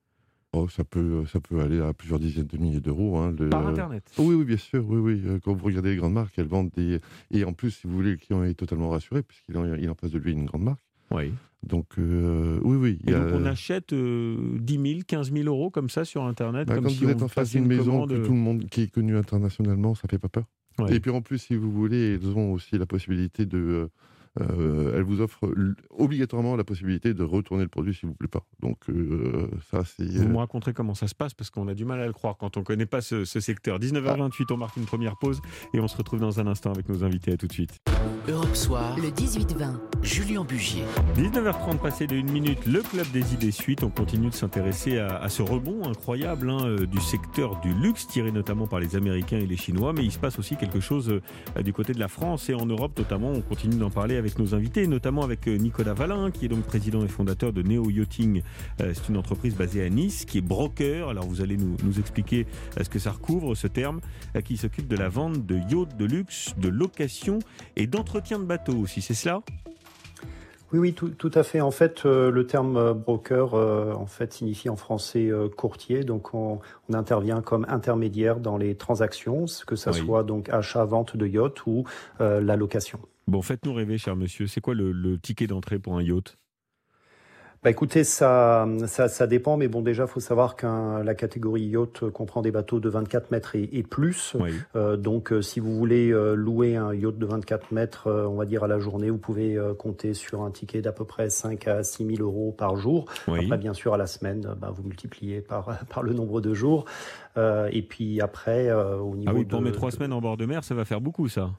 Oh, 0.56 0.68
ça, 0.68 0.84
peut, 0.84 1.24
ça 1.26 1.40
peut 1.40 1.60
aller 1.60 1.80
à 1.80 1.92
plusieurs 1.92 2.20
dizaines 2.20 2.46
de 2.46 2.58
milliers 2.58 2.80
d'euros. 2.80 3.18
Hein, 3.18 3.34
Par 3.50 3.66
Internet 3.66 4.08
Oui, 4.18 4.36
oui, 4.36 4.44
bien 4.44 4.56
sûr. 4.56 4.84
Oui, 4.86 4.98
oui. 4.98 5.40
Quand 5.42 5.52
vous 5.52 5.64
regardez 5.64 5.90
les 5.90 5.96
grandes 5.96 6.12
marques, 6.12 6.38
elles 6.38 6.46
vendent 6.46 6.70
des. 6.76 7.00
Et 7.32 7.44
en 7.44 7.52
plus, 7.52 7.72
si 7.72 7.88
vous 7.88 7.94
voulez, 7.94 8.12
le 8.12 8.16
client 8.16 8.44
est 8.44 8.54
totalement 8.54 8.88
rassuré, 8.88 9.24
puisqu'il 9.24 9.58
en, 9.58 9.74
il 9.74 9.90
en 9.90 9.96
face 9.96 10.12
de 10.12 10.18
lui 10.18 10.30
une 10.30 10.44
grande 10.44 10.62
marque. 10.62 10.83
Oui. 11.10 11.32
Donc, 11.62 11.86
euh, 11.98 12.58
oui, 12.62 12.76
oui. 12.76 12.98
Et 13.06 13.12
donc, 13.12 13.28
on 13.32 13.46
achète 13.46 13.94
10 13.94 14.58
000, 14.66 15.00
15 15.06 15.32
000 15.32 15.46
euros 15.46 15.70
comme 15.70 15.88
ça 15.88 16.04
sur 16.04 16.24
Internet 16.24 16.68
bah, 16.68 16.74
comme 16.74 16.84
Quand 16.84 16.90
si 16.90 17.04
vous 17.04 17.10
êtes 17.10 17.22
en 17.22 17.28
face 17.28 17.50
d'une 17.50 17.66
maison 17.66 18.06
que 18.06 18.24
tout 18.24 18.32
le 18.32 18.38
monde 18.38 18.66
qui 18.68 18.82
est 18.82 18.88
connu 18.88 19.16
internationalement, 19.16 19.94
ça 19.94 20.08
fait 20.08 20.18
pas 20.18 20.28
peur. 20.28 20.44
Et 20.88 21.00
puis 21.00 21.10
en 21.10 21.22
plus, 21.22 21.38
si 21.38 21.54
vous 21.54 21.70
voulez, 21.70 22.18
ils 22.20 22.36
ont 22.36 22.52
aussi 22.52 22.78
la 22.78 22.86
possibilité 22.86 23.46
de 23.46 23.58
euh, 23.58 23.88
euh, 24.40 24.96
elle 24.96 25.02
vous 25.02 25.20
offre 25.20 25.48
obligatoirement 25.90 26.56
la 26.56 26.64
possibilité 26.64 27.14
de 27.14 27.22
retourner 27.22 27.62
le 27.62 27.68
produit 27.68 27.94
s'il 27.94 28.08
vous 28.08 28.14
plaît 28.14 28.28
pas. 28.28 28.44
Donc 28.60 28.78
euh, 28.88 29.48
ça 29.70 29.84
c'est. 29.84 30.04
Vous 30.04 30.28
me 30.28 30.38
raconterez 30.38 30.72
comment 30.72 30.94
ça 30.94 31.06
se 31.06 31.14
passe 31.14 31.34
parce 31.34 31.50
qu'on 31.50 31.68
a 31.68 31.74
du 31.74 31.84
mal 31.84 32.00
à 32.00 32.06
le 32.06 32.12
croire 32.12 32.36
quand 32.36 32.56
on 32.56 32.60
ne 32.60 32.64
connaît 32.64 32.86
pas 32.86 33.00
ce, 33.00 33.24
secteur. 33.24 33.78
19h28, 33.78 34.52
on 34.52 34.56
marque 34.56 34.76
une 34.76 34.86
première 34.86 35.16
pause 35.16 35.40
et 35.72 35.80
on 35.80 35.86
se 35.86 35.96
retrouve 35.96 36.20
dans 36.20 36.40
un 36.40 36.46
instant 36.48 36.72
avec 36.72 36.88
nos 36.88 37.04
invités. 37.04 37.32
À 37.32 37.36
tout 37.36 37.46
de 37.46 37.52
suite. 37.52 37.80
Europe 38.26 38.56
Soir, 38.56 38.96
le 38.96 39.08
18-20, 39.08 40.02
Julien 40.02 40.44
Bugier. 40.44 40.84
19h30 41.16 41.78
passé 41.78 42.06
de 42.06 42.16
une 42.16 42.30
minute, 42.30 42.64
le 42.66 42.80
club 42.80 43.06
des 43.12 43.34
idées 43.34 43.50
suite. 43.50 43.84
On 43.84 43.90
continue 43.90 44.30
de 44.30 44.34
s'intéresser 44.34 44.98
à, 44.98 45.28
ce 45.28 45.42
rebond 45.42 45.86
incroyable 45.86 46.48
hein, 46.48 46.64
euh, 46.64 46.86
du 46.86 47.00
secteur 47.00 47.60
du 47.60 47.74
luxe, 47.74 48.06
tiré 48.06 48.32
notamment 48.32 48.66
par 48.66 48.80
les 48.80 48.96
Américains 48.96 49.36
et 49.36 49.46
les 49.46 49.58
Chinois. 49.58 49.92
Mais 49.92 50.04
il 50.04 50.10
se 50.10 50.18
passe 50.18 50.38
aussi 50.38 50.56
quelque 50.56 50.80
chose 50.80 51.20
du 51.62 51.72
côté 51.74 51.92
de 51.92 52.00
la 52.00 52.08
France 52.08 52.48
et 52.48 52.54
en 52.54 52.64
Europe 52.64 52.98
notamment. 52.98 53.30
On 53.30 53.42
continue 53.42 53.76
d'en 53.76 53.90
parler 53.90 54.16
avec 54.16 54.38
nos 54.38 54.54
invités, 54.54 54.86
notamment 54.86 55.22
avec 55.22 55.46
euh, 55.46 55.56
Nicolas 55.56 55.94
Valin, 55.94 56.30
qui 56.30 56.46
est 56.46 56.48
donc 56.48 56.64
président 56.64 57.04
et 57.04 57.08
fondateur 57.08 57.52
de 57.52 57.62
Neo 57.62 57.90
Yachting. 57.90 58.42
Euh, 58.80 58.92
c'est 58.94 59.08
une 59.10 59.18
entreprise 59.18 59.54
basée 59.54 59.84
à 59.84 59.90
Nice, 59.90 60.24
qui 60.24 60.38
est 60.38 60.42
broker. 60.42 61.10
Alors 61.10 61.26
vous 61.26 61.42
allez 61.42 61.58
nous, 61.58 61.76
nous 61.84 61.98
expliquer 61.98 62.46
euh, 62.78 62.84
ce 62.84 62.88
que 62.88 62.98
ça 62.98 63.12
recouvre, 63.12 63.54
ce 63.54 63.66
terme, 63.66 64.00
qui 64.44 64.56
s'occupe 64.56 64.88
de 64.88 64.96
la 64.96 65.08
vente 65.08 65.44
de 65.44 65.56
yachts 65.56 65.96
de 65.96 66.04
luxe, 66.04 66.54
de 66.58 66.68
location 66.68 67.38
et 67.76 67.86
d'entretien 68.14 68.38
de 68.38 68.44
bateaux 68.44 68.76
aussi. 68.76 69.02
C'est 69.02 69.14
cela? 69.14 69.42
Oui, 70.72 70.78
oui, 70.78 70.92
tout, 70.94 71.30
à 71.34 71.42
fait. 71.42 71.60
En 71.60 71.72
fait, 71.72 72.06
euh, 72.06 72.30
le 72.30 72.46
terme 72.46 72.76
euh, 72.76 72.94
broker 72.94 73.54
euh, 73.54 73.92
en 73.92 74.06
fait 74.06 74.32
signifie 74.32 74.68
en 74.68 74.76
français 74.76 75.30
courtier. 75.56 76.04
Donc, 76.04 76.32
on, 76.32 76.60
intervient 76.92 77.42
comme 77.42 77.66
intermédiaire 77.68 78.38
dans 78.38 78.56
les 78.56 78.76
transactions, 78.76 79.46
que 79.66 79.74
ce 79.74 79.90
soit 79.90 80.22
donc 80.22 80.48
achat-vente 80.48 81.16
de 81.16 81.26
yacht 81.26 81.66
ou 81.66 81.84
la 82.20 82.56
location. 82.56 83.00
Bon, 83.26 83.42
faites-nous 83.42 83.74
rêver, 83.74 83.98
cher 83.98 84.14
monsieur. 84.14 84.46
C'est 84.46 84.60
quoi 84.60 84.74
le 84.74 85.18
ticket 85.18 85.48
d'entrée 85.48 85.78
pour 85.78 85.96
un 85.96 86.02
yacht? 86.02 86.36
Bah 87.64 87.70
écoutez, 87.70 88.04
ça, 88.04 88.68
ça, 88.86 89.08
ça, 89.08 89.26
dépend, 89.26 89.56
mais 89.56 89.68
bon, 89.68 89.80
déjà, 89.80 90.06
faut 90.06 90.20
savoir 90.20 90.54
que 90.54 91.02
la 91.02 91.14
catégorie 91.14 91.62
yacht 91.62 92.10
comprend 92.10 92.42
des 92.42 92.50
bateaux 92.50 92.78
de 92.78 92.90
24 92.90 93.30
mètres 93.30 93.56
et, 93.56 93.82
plus. 93.82 94.36
Euh, 94.76 94.98
donc, 94.98 95.32
euh, 95.32 95.40
si 95.40 95.60
vous 95.60 95.74
voulez 95.74 96.10
euh, 96.10 96.34
louer 96.34 96.76
un 96.76 96.92
yacht 96.92 97.16
de 97.16 97.24
24 97.24 97.72
mètres, 97.72 98.10
on 98.10 98.34
va 98.34 98.44
dire 98.44 98.64
à 98.64 98.68
la 98.68 98.78
journée, 98.78 99.08
vous 99.08 99.16
pouvez 99.16 99.58
compter 99.78 100.12
sur 100.12 100.42
un 100.42 100.50
ticket 100.50 100.82
d'à 100.82 100.92
peu 100.92 101.06
près 101.06 101.30
5 101.30 101.66
à 101.66 101.82
6 101.82 102.16
000 102.16 102.22
euros 102.22 102.52
par 102.52 102.76
jour. 102.76 103.06
Après, 103.26 103.56
bien 103.56 103.72
sûr, 103.72 103.94
à 103.94 103.96
la 103.96 104.06
semaine, 104.06 104.46
bah, 104.60 104.70
vous 104.70 104.82
multipliez 104.82 105.40
par, 105.40 105.78
par 105.88 106.02
le 106.02 106.12
nombre 106.12 106.42
de 106.42 106.52
jours. 106.52 106.84
et 107.38 107.82
puis 107.82 108.20
après, 108.20 108.70
au 108.72 109.16
niveau 109.16 109.32
ah 109.32 109.38
oui, 109.38 109.46
pour 109.46 109.62
mes 109.62 109.72
trois 109.72 109.90
semaines 109.90 110.12
en 110.12 110.20
bord 110.20 110.36
de 110.36 110.44
mer, 110.44 110.64
ça 110.64 110.74
va 110.74 110.84
faire 110.84 111.00
beaucoup, 111.00 111.28
ça. 111.28 111.50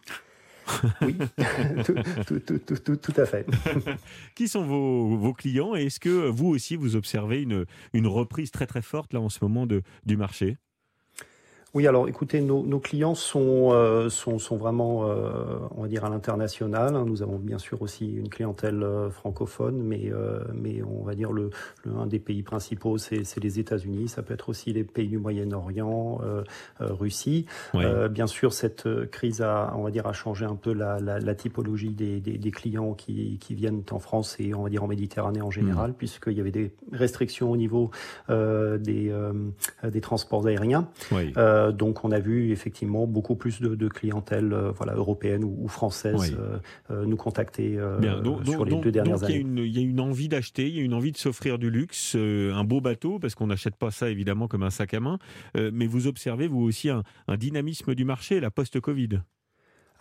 Oui, 1.01 1.15
tout, 1.85 3.13
à 3.17 3.25
fait. 3.25 3.45
Qui 4.35 4.47
sont 4.47 4.63
vos, 4.63 5.33
clients 5.33 5.75
et 5.75 5.85
est-ce 5.85 5.99
que 5.99 6.29
vous 6.29 6.47
aussi 6.47 6.75
vous 6.75 6.95
observez 6.95 7.41
une, 7.41 8.07
reprise 8.07 8.51
très 8.51 8.67
très 8.67 8.81
forte 8.81 9.13
là 9.13 9.21
en 9.21 9.29
ce 9.29 9.39
moment 9.41 9.67
du 9.67 10.17
marché? 10.17 10.57
Oui, 11.75 11.87
alors 11.87 12.07
écoutez, 12.07 12.39
nos, 12.39 12.79
clients 12.79 13.15
sont, 13.15 13.73
euh, 13.73 14.07
sont, 14.07 14.39
sont, 14.39 14.55
vraiment, 14.55 15.09
euh, 15.09 15.57
on 15.75 15.81
va 15.81 15.89
dire, 15.89 16.05
à 16.05 16.09
l'international. 16.09 16.95
Hein. 16.95 17.03
Nous 17.05 17.21
avons 17.21 17.37
bien 17.37 17.57
sûr 17.57 17.81
aussi 17.81 18.13
une 18.13 18.29
clientèle 18.29 18.81
euh, 18.81 19.09
francophone, 19.09 19.83
mais, 19.83 20.09
mais 20.53 20.81
on 20.83 21.03
va 21.03 21.15
dire 21.15 21.33
le, 21.33 21.49
un 21.93 22.07
des 22.07 22.19
pays 22.19 22.43
principaux, 22.43 22.97
c'est 22.97 23.43
les 23.43 23.59
États-Unis. 23.59 24.07
Ça 24.07 24.23
peut 24.23 24.33
être 24.33 24.47
aussi 24.47 24.71
les 24.71 24.85
pays 24.85 25.09
du 25.09 25.17
Moyen-Orient, 25.17 26.21
Russie. 26.79 27.45
bien 27.73 28.27
sûr, 28.27 28.53
cette 28.53 28.87
crise 29.11 29.41
a, 29.41 29.73
on 29.75 29.83
va 29.83 29.91
dire, 29.91 30.07
a 30.07 30.13
changé 30.13 30.45
un 30.45 30.55
peu 30.55 30.71
la, 30.71 30.99
la, 30.99 31.35
typologie 31.35 31.89
des, 31.89 32.21
des, 32.21 32.51
clients 32.51 32.93
qui, 32.93 33.37
qui, 33.39 33.53
viennent 33.53 33.83
en 33.91 33.99
France 33.99 34.37
et 34.39 34.53
on 34.53 34.63
va 34.63 34.69
dire 34.69 34.83
en 34.83 34.87
Méditerranée 34.87 35.41
en 35.41 35.51
général, 35.51 35.91
mmh. 35.91 35.95
puisqu'il 35.95 36.37
y 36.37 36.39
avait 36.39 36.51
des 36.51 36.71
restrictions 36.93 37.51
au 37.51 37.57
niveau 37.57 37.91
des, 38.29 39.13
des 39.83 40.01
transports 40.01 40.47
aériens. 40.47 40.87
Oui. 41.11 41.33
Euh, 41.65 41.71
donc 41.71 42.03
on 42.03 42.11
a 42.11 42.19
vu 42.19 42.51
effectivement 42.51 43.07
beaucoup 43.07 43.35
plus 43.35 43.61
de, 43.61 43.87
clientèle 43.87 44.53
euh, 44.53 44.71
voilà, 44.71 44.93
européenne 44.93 45.43
ou, 45.43 45.67
française 45.67 46.35
euh, 46.91 47.05
nous 47.05 47.17
contacter 47.17 47.79
sur 48.45 48.65
les 48.65 48.75
deux 48.75 48.91
dernières 48.91 49.23
années. 49.23 49.45
Il 49.45 49.75
y, 49.75 49.79
a 49.79 49.81
une 49.81 49.99
envie 49.99 50.29
d'acheter, 50.29 50.67
il 50.67 50.75
y 50.75 50.79
a 50.79 50.83
une 50.83 50.93
envie 50.93 51.11
de 51.11 51.17
s'offrir 51.17 51.57
du 51.57 51.69
luxe, 51.69 52.15
un 52.15 52.63
beau 52.63 52.81
bateau, 52.81 53.19
parce 53.19 53.35
qu'on 53.35 53.47
n'achète 53.47 53.75
pas 53.75 53.91
ça 53.91 54.09
évidemment 54.09 54.47
comme 54.47 54.63
un 54.63 54.69
sac 54.69 54.93
à 54.93 54.99
main, 54.99 55.17
mais 55.55 55.87
vous 55.87 56.07
observez 56.07 56.47
vous 56.47 56.61
aussi 56.61 56.89
un 56.89 57.03
dynamisme 57.37 57.95
du 57.95 58.05
marché, 58.05 58.39
la 58.39 58.51
post-Covid 58.51 59.21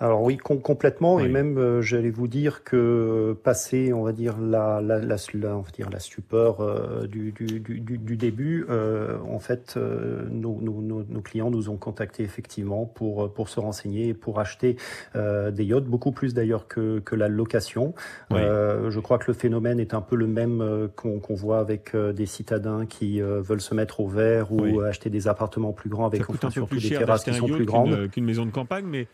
alors 0.04 0.22
oui, 0.22 0.36
complètement, 0.36 1.18
et 1.18 1.28
même 1.28 1.56
euh, 1.56 1.80
j'allais 1.80 2.10
vous 2.10 2.28
dire 2.28 2.62
que 2.62 3.34
passer, 3.42 3.94
on 3.94 4.02
va 4.02 4.12
dire 4.12 4.36
la, 4.38 4.82
la, 4.82 4.98
la, 4.98 5.16
on 5.56 5.60
va 5.60 5.70
dire 5.70 5.88
la 5.88 5.98
stupeur 5.98 6.60
euh, 6.60 7.06
du, 7.06 7.32
du, 7.32 7.58
du, 7.58 7.80
du, 7.80 8.16
début, 8.18 8.66
euh, 8.68 9.16
en 9.26 9.38
fait, 9.38 9.78
nos, 9.78 10.60
nos, 10.60 10.82
nos, 10.82 11.20
clients 11.22 11.50
nous 11.50 11.70
ont 11.70 11.78
contactés 11.78 12.22
effectivement 12.22 12.84
pour 12.84 13.32
pour 13.32 13.48
se 13.48 13.60
renseigner 13.60 14.08
et 14.08 14.14
pour 14.14 14.40
acheter 14.40 14.76
des 15.14 15.64
yachts, 15.64 15.86
beaucoup 15.86 16.12
plus 16.12 16.34
d'ailleurs 16.34 16.68
que, 16.68 16.98
que 16.98 17.16
la 17.16 17.28
location. 17.28 17.94
je 18.30 19.00
crois 19.00 19.16
que 19.16 19.28
le 19.28 19.34
phénomène 19.34 19.80
est 19.80 19.94
un 19.94 20.02
peu 20.02 20.16
le 20.16 20.26
même 20.26 20.90
qu'on 20.96 21.34
voit 21.34 21.60
avec 21.60 21.96
des 21.96 22.26
citadins 22.26 22.84
qui 22.84 23.22
veulent 23.22 23.62
se 23.62 23.74
mettre 23.74 24.00
au 24.00 24.08
vert 24.08 24.52
ou 24.52 24.82
acheter 24.82 25.08
des 25.08 25.28
appartements 25.28 25.72
plus 25.72 25.88
grands 25.88 26.06
avec 26.06 26.28
enfin, 26.28 26.50
surtout 26.50 26.76
des 26.76 26.90
terrasses 26.90 27.24
qui 27.24 27.32
sont 27.32 27.46
plus 27.46 27.64
grandes. 27.64 28.10
qu'une 28.10 28.26
maison 28.26 28.44
de 28.44 28.50
campagne, 28.50 28.84
mais 28.84 29.08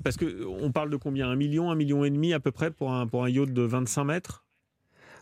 euh, 0.00 0.02
parce 0.02 0.16
qu'on 0.16 0.72
parle 0.72 0.90
de 0.90 0.96
combien? 0.96 1.28
Un 1.28 1.36
million, 1.36 1.70
un 1.70 1.74
million 1.74 2.04
et 2.04 2.10
demi 2.10 2.32
à 2.32 2.40
peu 2.40 2.50
près 2.50 2.70
pour 2.70 2.92
un, 2.92 3.06
pour 3.06 3.24
un 3.24 3.28
yacht 3.28 3.52
de 3.52 3.62
25 3.62 4.04
mètres? 4.04 4.44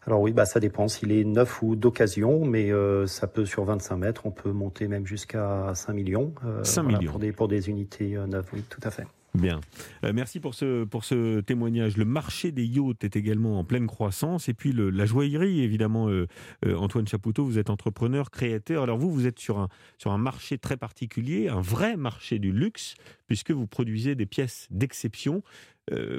Alors 0.07 0.21
oui, 0.21 0.33
bah 0.33 0.47
ça 0.47 0.61
dépend 0.61 0.89
s'il 0.89 1.13
est 1.13 1.25
neuf 1.25 1.63
ou 1.63 1.77
d'occasion, 1.77 2.45
mais 2.45 2.73
euh, 2.73 3.07
ça 3.07 3.27
peut 3.27 3.45
sur 3.45 3.65
25 3.65 3.97
mètres, 3.97 4.23
on 4.25 4.31
peut 4.31 4.52
monter 4.52 4.88
même 4.88 5.07
jusqu'à 5.07 5.73
5 5.75 5.93
millions. 5.93 6.33
5 6.62 6.83
euh, 6.83 6.87
millions. 6.87 7.11
Pour 7.11 7.21
des, 7.21 7.33
pour 7.33 7.49
des 7.49 7.69
unités 7.69 8.17
neuves, 8.26 8.49
oui, 8.55 8.62
tout 8.71 8.81
à 8.85 8.91
fait. 8.91 9.07
Bien. 9.38 9.61
Euh, 10.04 10.12
merci 10.12 10.40
pour 10.40 10.54
ce, 10.54 10.85
pour 10.85 11.04
ce 11.04 11.40
témoignage. 11.40 11.97
Le 11.97 12.04
marché 12.04 12.50
des 12.50 12.66
yachts 12.66 13.04
est 13.04 13.14
également 13.14 13.59
en 13.59 13.64
pleine 13.64 13.87
croissance. 13.87 14.49
Et 14.49 14.54
puis 14.54 14.73
la 14.73 15.07
joaillerie, 15.07 15.61
évidemment, 15.61 16.09
euh, 16.09 16.26
euh, 16.64 16.76
Antoine 16.76 17.07
Chapoutot, 17.07 17.45
vous 17.45 17.59
êtes 17.59 17.71
entrepreneur, 17.71 18.30
créateur. 18.30 18.83
Alors 18.83 18.99
vous, 18.99 19.12
vous 19.12 19.26
êtes 19.26 19.38
sur 19.38 19.59
un, 19.59 19.68
sur 19.97 20.11
un 20.11 20.18
marché 20.18 20.59
très 20.59 20.76
particulier, 20.76 21.49
un 21.49 21.61
vrai 21.61 21.97
marché 21.97 22.38
du 22.38 22.50
luxe, 22.50 22.95
puisque 23.26 23.52
vous 23.52 23.66
produisez 23.66 24.14
des 24.14 24.26
pièces 24.26 24.66
d'exception 24.71 25.42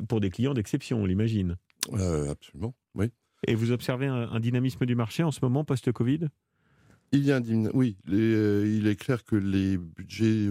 pour 0.07 0.19
des 0.19 0.31
clients 0.31 0.55
d'exception, 0.55 1.03
on 1.03 1.05
l'imagine. 1.05 1.55
absolument, 1.93 2.73
oui. 2.95 3.11
Et 3.45 3.53
vous 3.53 3.71
observez 3.71 4.07
un, 4.07 4.39
dynamisme 4.39 4.83
du 4.87 4.95
marché 4.95 5.21
en 5.21 5.29
ce 5.29 5.39
moment, 5.43 5.63
post-Covid? 5.63 6.21
Il 7.11 7.23
y 7.23 7.31
a 7.31 7.37
un 7.37 7.69
oui, 7.73 7.95
il 8.07 8.87
est 8.87 8.99
clair 8.99 9.23
que 9.23 9.35
les 9.35 9.77
budgets 9.77 10.47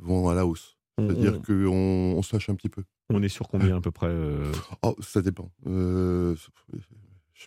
vont 0.00 0.28
à 0.28 0.34
la 0.34 0.46
hausse. 0.46 0.78
C'est-à-dire 0.98 1.40
qu'on 1.42 2.14
on 2.16 2.22
sache 2.22 2.50
un 2.50 2.54
petit 2.54 2.68
peu. 2.68 2.82
On 3.08 3.22
est 3.22 3.28
sur 3.28 3.48
combien 3.48 3.76
à 3.76 3.80
peu 3.80 3.90
près 3.90 4.08
euh 4.08 4.52
oh, 4.82 4.96
Ça 5.00 5.22
dépend. 5.22 5.50
Euh, 5.66 6.34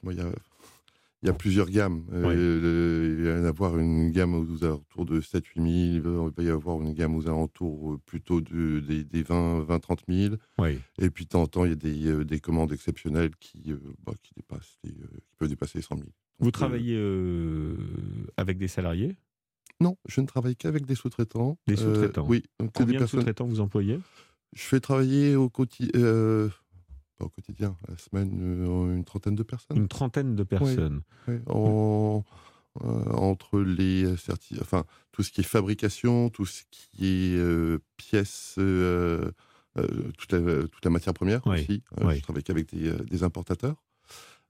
il 0.03 0.17
y 0.17 0.21
a, 0.21 0.31
y 1.23 1.29
a, 1.29 1.33
plusieurs 1.33 1.69
gammes. 1.69 2.05
Euh, 2.13 3.15
il 3.19 3.25
va 3.25 3.31
y 3.31 3.41
en 3.41 3.45
avoir 3.45 3.77
une 3.77 4.11
gamme 4.11 4.33
aux 4.33 4.63
alentours 4.63 5.05
de 5.05 5.19
7-8 5.19 5.41
000. 5.55 5.65
Il 5.65 6.01
va 6.01 6.43
y 6.43 6.49
avoir 6.49 6.81
une 6.81 6.93
gamme 6.93 7.15
aux 7.15 7.27
alentours 7.27 7.99
plutôt 8.05 8.39
de, 8.39 8.79
des, 8.79 9.23
20-30 9.23 9.99
000. 10.07 10.35
Oui. 10.57 10.79
Et 10.99 11.09
puis, 11.09 11.25
de 11.25 11.29
temps 11.29 11.41
en 11.41 11.47
temps, 11.47 11.65
il 11.65 11.71
y 11.71 11.73
a 11.73 11.75
des, 11.75 12.25
des 12.25 12.39
commandes 12.39 12.71
exceptionnelles 12.71 13.35
qui, 13.39 13.73
bah, 14.05 14.13
qui, 14.23 14.33
dépassent 14.35 14.77
qui 14.81 14.95
peuvent 15.37 15.49
dépasser 15.49 15.79
les 15.79 15.83
100 15.83 15.97
000. 15.97 16.07
Vous 16.39 16.51
travaillez 16.51 16.97
avec 18.37 18.57
des 18.57 18.69
salariés? 18.69 19.17
Non, 19.81 19.97
je 20.07 20.21
ne 20.21 20.27
travaille 20.27 20.55
qu'avec 20.55 20.85
des 20.85 20.95
sous-traitants. 20.95 21.57
Des 21.67 21.81
euh, 21.81 21.93
sous-traitants 21.93 22.25
Oui. 22.27 22.43
Combien 22.73 23.01
de 23.01 23.05
sous-traitants 23.05 23.45
vous 23.45 23.59
employez? 23.59 23.99
Je 24.53 24.61
fais 24.61 24.79
travailler 24.79 25.35
au 25.35 25.49
quotidien. 25.49 25.91
Euh, 25.95 26.49
au 27.19 27.29
quotidien, 27.29 27.77
la 27.87 27.97
semaine, 27.97 28.39
euh, 28.41 28.95
une 28.95 29.03
trentaine 29.03 29.35
de 29.35 29.43
personnes. 29.43 29.77
Une 29.77 29.87
trentaine 29.87 30.35
de 30.35 30.43
personnes. 30.43 31.01
En, 31.47 32.23
entre 32.75 33.59
les 33.59 34.15
certificats, 34.15 34.61
enfin 34.61 34.85
tout 35.11 35.23
ce 35.23 35.31
qui 35.31 35.41
est 35.41 35.45
fabrication, 35.45 36.29
tout 36.29 36.45
ce 36.45 36.63
qui 36.71 37.35
est 37.35 37.77
pièces, 37.97 38.53
toute 38.55 40.31
la, 40.31 40.67
toute, 40.67 40.85
la, 40.85 40.89
matière 40.89 41.13
première 41.13 41.45
aussi. 41.45 41.83
Je 41.97 42.21
travaille 42.21 42.43
avec 42.47 42.73
des, 42.73 42.91
des 43.05 43.23
importateurs. 43.23 43.75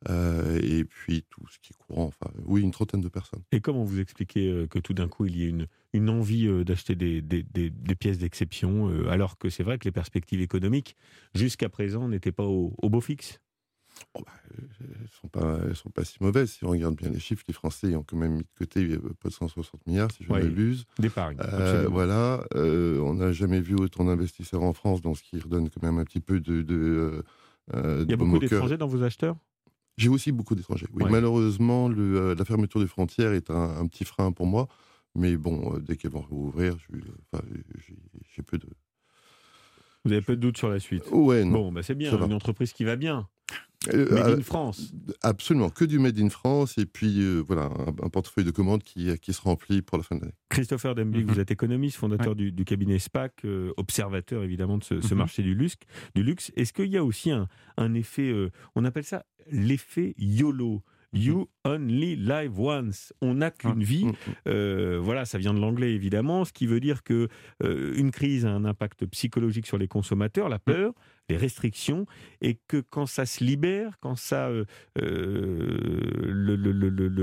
Euh, 0.10 0.60
et 0.64 0.84
puis 0.84 1.24
tout 1.30 1.46
ce 1.48 1.60
qui 1.60 1.74
est 1.74 1.78
courant, 1.78 2.06
enfin, 2.06 2.32
oui, 2.46 2.62
une 2.62 2.72
trentaine 2.72 3.02
de 3.02 3.10
personnes. 3.10 3.42
Et 3.52 3.62
comment 3.62 3.84
vous 3.84 4.00
expliquez 4.00 4.50
euh, 4.50 4.68
que 4.68 4.80
tout 4.80 4.94
d'un 4.94 5.08
coup 5.08 5.26
il 5.26 5.38
y 5.38 5.44
ait 5.44 5.50
une, 5.50 5.68
une 5.94 6.10
envie 6.10 6.48
euh, 6.48 6.64
d'acheter 6.64 6.96
des, 6.96 7.22
des, 7.22 7.44
des, 7.44 7.96
pièces 7.96 8.18
d'exception, 8.18 8.90
alors 9.10 9.38
que 9.38 9.50
c'est 9.50 9.64
vrai 9.64 9.78
que 9.78 9.86
les 9.86 9.92
perspectives 9.92 10.42
économiques, 10.42 10.96
jusqu'à 11.36 11.70
présent, 11.70 12.08
n'étaient 12.08 12.32
pas 12.32 12.46
au, 12.46 12.74
beau 12.82 13.02
fixe? 13.02 13.40
Oh, 14.16 14.24
bah, 14.26 14.32
Elles 14.50 15.02
ne 15.02 15.08
sont, 15.08 15.28
pas, 15.28 15.60
elles 15.68 15.76
sont 15.76 15.90
pas 15.92 16.04
si 16.04 16.18
mauvaises. 16.22 16.52
Si 16.54 16.66
on 16.66 16.70
regarde 16.70 16.96
bien 16.96 17.10
les 17.10 17.20
chiffres, 17.20 17.44
les 17.48 17.54
Français 17.54 17.94
ont 17.96 18.04
quand 18.04 18.18
même 18.18 18.34
mis 18.34 18.42
de 18.42 18.48
côté 18.58 18.98
pas 19.20 19.30
de 19.30 19.34
160 19.34 19.86
milliards, 19.86 20.10
si 20.12 20.24
je 20.24 20.34
ne 20.34 20.40
m'abuse. 20.40 20.86
D'épargne. 20.98 21.38
voilà. 21.92 22.44
on 22.56 23.14
n'a 23.14 23.32
jamais 23.34 23.62
vu 23.62 23.76
autant 23.76 24.06
d'investisseurs 24.06 24.64
en 24.64 24.74
France, 24.74 25.02
donc 25.02 25.18
ce 25.18 25.24
qui 25.24 25.40
redonne 25.40 25.70
quand 25.70 25.84
même 25.84 26.00
un 26.00 26.06
petit 26.06 26.22
peu 26.22 26.40
de. 26.40 26.64
de 26.64 27.24
il 27.74 28.10
y 28.10 28.14
a 28.14 28.18
beaucoup 28.18 28.40
d'étrangers 28.40 28.78
dans 28.78 28.88
vos 28.88 29.04
acheteurs? 29.04 29.36
J'ai 30.02 30.10
aussi 30.10 30.32
beaucoup 30.32 30.56
d'étrangers. 30.56 30.88
Oui, 30.94 31.04
malheureusement, 31.10 31.88
le, 31.88 32.18
euh, 32.18 32.36
la 32.36 32.46
fermeture 32.46 32.80
des 32.80 32.88
frontières 32.88 33.34
est 33.34 33.50
un, 33.50 33.86
petit 33.88 34.06
frein 34.06 34.32
pour 34.32 34.48
moi. 34.48 34.68
Mais 35.16 35.36
bon, 35.38 35.76
euh, 35.76 35.80
dès 35.80 35.98
qu'elles 35.98 36.12
vont 36.12 36.22
rouvrir, 36.22 36.78
j'ai 38.34 38.44
peu 38.44 38.58
de. 38.58 38.68
Vous 40.04 40.12
avez 40.12 40.22
peu 40.22 40.36
de 40.36 40.42
doutes 40.42 40.58
sur 40.58 40.70
la 40.70 40.80
suite? 40.80 41.04
Ouais, 41.12 41.44
Bon, 41.46 41.72
bah 41.72 41.84
c'est 41.84 41.96
bien, 41.96 42.12
une 42.18 42.34
entreprise 42.34 42.74
qui 42.74 42.84
va 42.84 42.96
bien. 42.96 43.28
Euh, 43.94 44.12
made 44.12 44.40
in 44.40 44.42
France. 44.44 44.94
Absolument, 45.24 45.70
que 45.70 45.86
du 45.86 45.98
Made 45.98 46.20
in 46.20 46.30
France 46.30 46.78
et 46.78 46.86
puis 46.86 47.26
voilà 47.42 47.70
un, 48.04 48.10
portefeuille 48.10 48.46
de 48.46 48.52
commandes 48.52 48.84
qui, 48.84 49.18
qui 49.20 49.34
se 49.34 49.42
remplit 49.42 49.82
pour 49.82 49.98
la 49.98 50.04
fin 50.04 50.16
de 50.16 50.22
l'année. 50.22 50.34
Christopher 50.50 50.94
Dembic, 50.94 51.26
mhm. 51.26 51.34
vous 51.34 51.40
êtes 51.40 51.50
économiste, 51.50 51.98
fondateur 51.98 52.36
du, 52.36 52.64
cabinet 52.64 53.00
SPAC, 53.00 53.44
observateur 53.78 54.44
évidemment 54.44 54.78
de 54.78 54.84
ce, 54.84 54.94
mhm. 54.94 55.18
marché 55.18 55.42
du 55.42 55.56
luxe. 55.56 55.78
Du 56.14 56.22
luxe. 56.22 56.52
Est-ce 56.56 56.74
qu'il 56.74 56.90
y 56.90 56.98
a 56.98 57.04
aussi 57.04 57.32
un, 57.32 57.48
un 57.78 57.96
effet, 57.96 58.32
on 58.76 58.86
appelle 58.86 59.06
ça 59.06 59.26
l'effet 59.52 60.14
YOLO. 60.18 60.84
You 61.14 61.50
only 61.66 62.16
live 62.16 62.58
once. 62.58 63.12
On 63.22 63.36
n'a 63.36 63.52
qu'une 63.52 63.82
ah, 63.82 63.84
vie. 63.84 64.06
Mm, 64.06 64.10
mm. 64.10 64.34
Euh, 64.48 65.00
voilà, 65.02 65.26
ça 65.26 65.38
vient 65.38 65.54
de 65.54 65.60
l'anglais 65.60 65.94
évidemment, 65.94 66.46
ce 66.46 66.54
qui 66.54 66.68
veut 66.68 66.80
dire 66.80 67.04
que 67.04 67.28
euh, 67.64 67.94
une 67.98 68.12
crise 68.12 68.46
a 68.46 68.50
un 68.50 68.64
impact 68.64 69.06
psychologique 69.08 69.68
sur 69.68 69.78
les 69.78 69.90
consommateurs, 69.90 70.48
la 70.48 70.60
peur, 70.60 70.94
les 71.32 71.38
restrictions, 71.38 72.06
et 72.42 72.58
que 72.68 72.78
quand 72.78 73.06
ça 73.06 73.26
se 73.26 73.44
libère, 73.44 73.98
quand 74.00 74.16
ça, 74.16 74.50
euh, 74.50 74.66